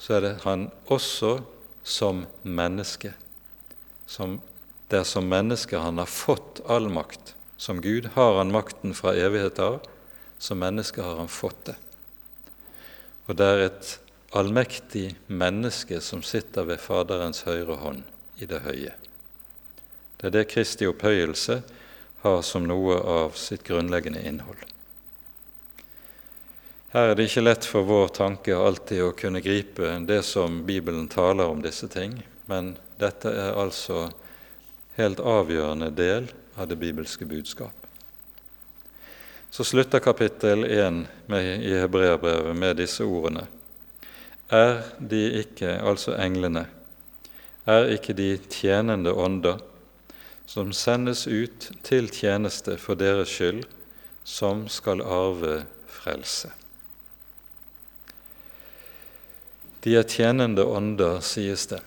[0.00, 1.38] så er det han også
[1.84, 3.12] som menneske.
[4.08, 4.38] Som,
[4.88, 7.34] det er som menneske han har fått all makt.
[7.60, 9.82] Som Gud har han makten fra evighet av.
[10.38, 11.76] Som menneske har han fått det.
[13.28, 13.92] Og det er et
[14.38, 18.06] allmektig menneske som sitter ved Faderens høyre hånd
[18.40, 18.94] i det høye.
[20.18, 21.60] Det er det Kristi opphøyelse
[22.24, 24.58] har som noe av sitt grunnleggende innhold.
[26.90, 31.06] Her er det ikke lett for vår tanke alltid å kunne gripe det som Bibelen
[31.12, 32.16] taler om disse ting,
[32.50, 34.08] men dette er altså
[34.96, 37.76] helt avgjørende del av det bibelske budskap.
[39.50, 43.46] Så slutter kapittel 1 med, i Hebreabrevet med disse ordene.
[44.50, 46.66] Er de ikke, altså englene,
[47.68, 49.60] er ikke de tjenende ånder,
[50.48, 53.66] som sendes ut til tjeneste for deres skyld,
[54.24, 55.60] som skal arve
[55.92, 56.48] frelse?
[59.84, 61.82] De er tjenende ånder, sies det.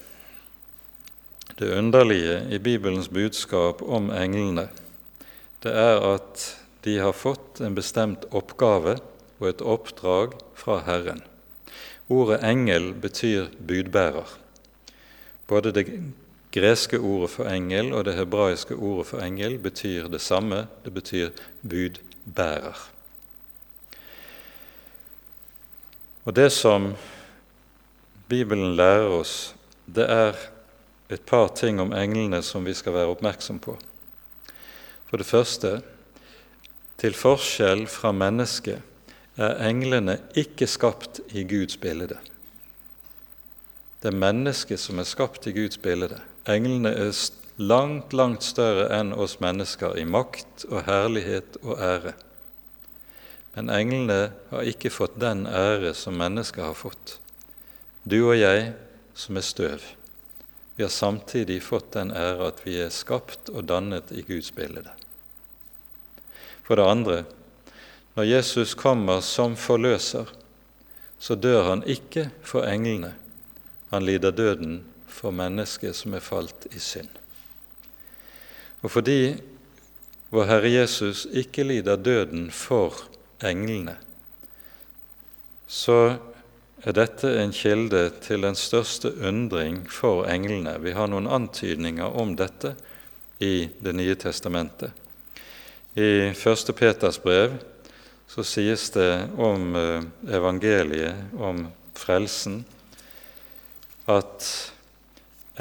[1.58, 4.70] Det underlige i Bibelens budskap om englene,
[5.66, 6.46] det er at
[6.86, 8.96] de har fått en bestemt oppgave
[9.42, 11.22] og et oppdrag fra Herren.
[12.14, 14.30] Ordet engel betyr budbærer.
[15.50, 15.90] Både det
[16.52, 20.68] greske ordet for engel og det hebraiske ordet for engel betyr det samme.
[20.86, 21.30] Det betyr
[21.62, 22.90] budbærer.
[26.26, 26.94] Og Det som
[28.30, 30.36] Bibelen lærer oss, det er
[31.10, 33.78] et par ting om englene som vi skal være oppmerksom på.
[35.10, 35.82] For det første,
[37.02, 38.80] til forskjell fra mennesket
[39.42, 42.20] er englene ikke skapt i Guds bilde.
[44.02, 46.22] Det er mennesket som er skapt i Guds bilde.
[46.50, 47.14] Englene er
[47.62, 52.14] langt, langt større enn oss mennesker i makt og herlighet og ære.
[53.54, 57.20] Men englene har ikke fått den ære som mennesker har fått.
[58.04, 58.72] Du og jeg
[59.14, 59.84] som er støv,
[60.76, 64.88] vi har samtidig fått den ære at vi er skapt og dannet i Guds bilde.
[66.66, 67.18] For det andre,
[68.16, 70.26] når Jesus kommer som forløser,
[71.22, 73.12] så dør han ikke for englene.
[73.92, 74.80] Han lider døden
[75.12, 77.10] for mennesket som er falt i synd.
[78.82, 79.36] Og fordi
[80.32, 83.04] vår Herre Jesus ikke lider døden for
[83.44, 83.98] englene,
[85.68, 86.18] så
[86.82, 90.78] er dette en kilde til den største undring for englene.
[90.82, 92.76] Vi har noen antydninger om dette
[93.42, 94.92] i Det nye testamentet.
[95.98, 96.72] I 1.
[96.78, 97.58] Peters brev
[98.30, 101.66] så sies det om eh, evangeliet, om
[102.00, 102.62] frelsen,
[104.08, 104.46] at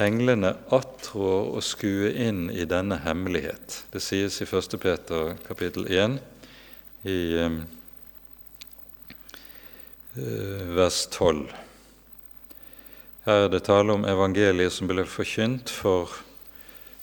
[0.01, 3.83] englene attrår å skue inn i denne hemmelighet.
[3.93, 4.79] Det sies i 1.
[4.81, 6.19] Peter kapittel 1
[7.09, 7.59] i eh,
[10.77, 11.45] vers 12.
[13.29, 16.23] Her er det tale om evangeliet som ble forkynt for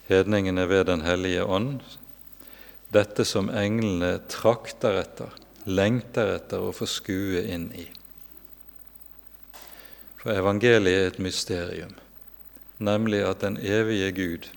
[0.08, 1.82] hedningene ved Den hellige ånd,
[2.92, 5.30] dette som englene trakter etter,
[5.68, 7.86] lengter etter å få skue inn i.
[10.18, 11.94] For evangeliet er et mysterium,
[12.78, 14.48] nemlig at den evige Gud,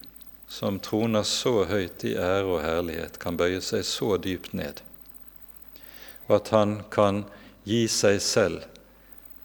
[0.47, 4.82] som troner så høyt i ære og herlighet, kan bøye seg så dypt ned,
[6.28, 7.24] og at han kan
[7.67, 8.65] gi seg selv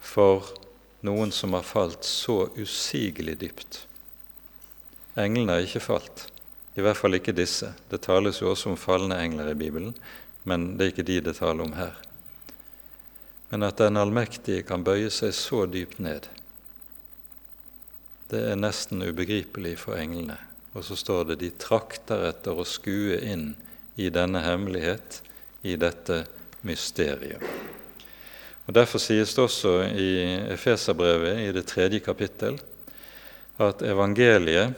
[0.03, 0.53] for
[1.05, 3.83] noen som har falt så usigelig dypt.
[5.17, 6.27] Englene har ikke falt,
[6.77, 7.71] i hvert fall ikke disse.
[7.89, 9.95] Det tales jo også om falne engler i Bibelen,
[10.47, 11.95] men det er ikke de det taler om her.
[13.49, 16.27] Men at den allmektige kan bøye seg så dypt ned,
[18.31, 20.37] det er nesten ubegripelig for englene.
[20.75, 23.53] Og så står det de trakter etter å skue inn
[23.97, 25.21] i denne hemmelighet,
[25.65, 26.21] i dette
[26.67, 27.41] mysterium.
[28.67, 30.11] Og Derfor sies det også i
[30.53, 32.59] Efeserbrevet i det tredje kapittel
[33.63, 34.75] at evangeliet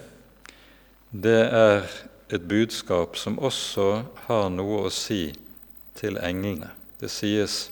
[1.10, 1.90] det er
[2.30, 3.90] et budskap som også
[4.28, 5.34] har noe å si
[5.98, 6.70] til englene.
[7.02, 7.72] Det sies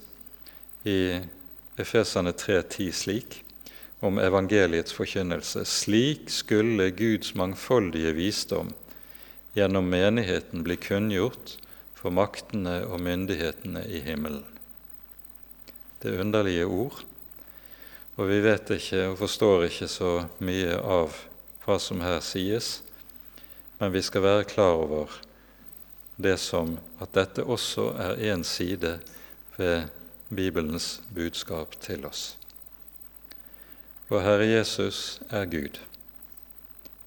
[0.87, 1.21] i
[1.77, 3.41] Efesane 3,10 slik
[3.99, 5.65] om evangeliets forkynnelse.
[5.65, 8.73] Slik skulle Guds mangfoldige visdom
[9.57, 11.57] gjennom menigheten bli kunngjort
[11.97, 14.45] for maktene og myndighetene i himmelen.
[15.97, 16.99] Det er underlige ord,
[18.17, 20.11] og vi vet ikke og forstår ikke så
[20.45, 21.15] mye av
[21.65, 22.77] hva som her sies,
[23.81, 25.17] men vi skal være klar over
[26.21, 28.97] det som at dette også er én side
[29.57, 29.89] ved
[30.29, 32.35] Bibelens budskap til oss.
[34.07, 35.81] Vår Herre Jesus er Gud,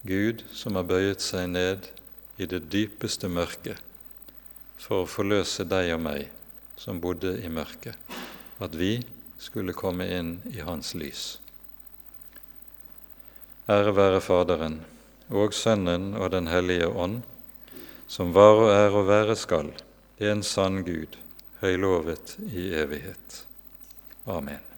[0.05, 1.87] Gud som har bøyet seg ned
[2.37, 3.81] i det dypeste mørket
[4.77, 6.29] for å forløse deg og meg
[6.77, 7.97] som bodde i mørket,
[8.61, 8.99] at vi
[9.41, 11.25] skulle komme inn i Hans lys.
[13.65, 14.83] Ære være Faderen
[15.33, 17.23] og Sønnen og Den hellige ånd,
[18.05, 19.73] som var og er og være skal,
[20.21, 21.17] en sann Gud,
[21.65, 23.45] høylovet i evighet.
[24.29, 24.70] Amen.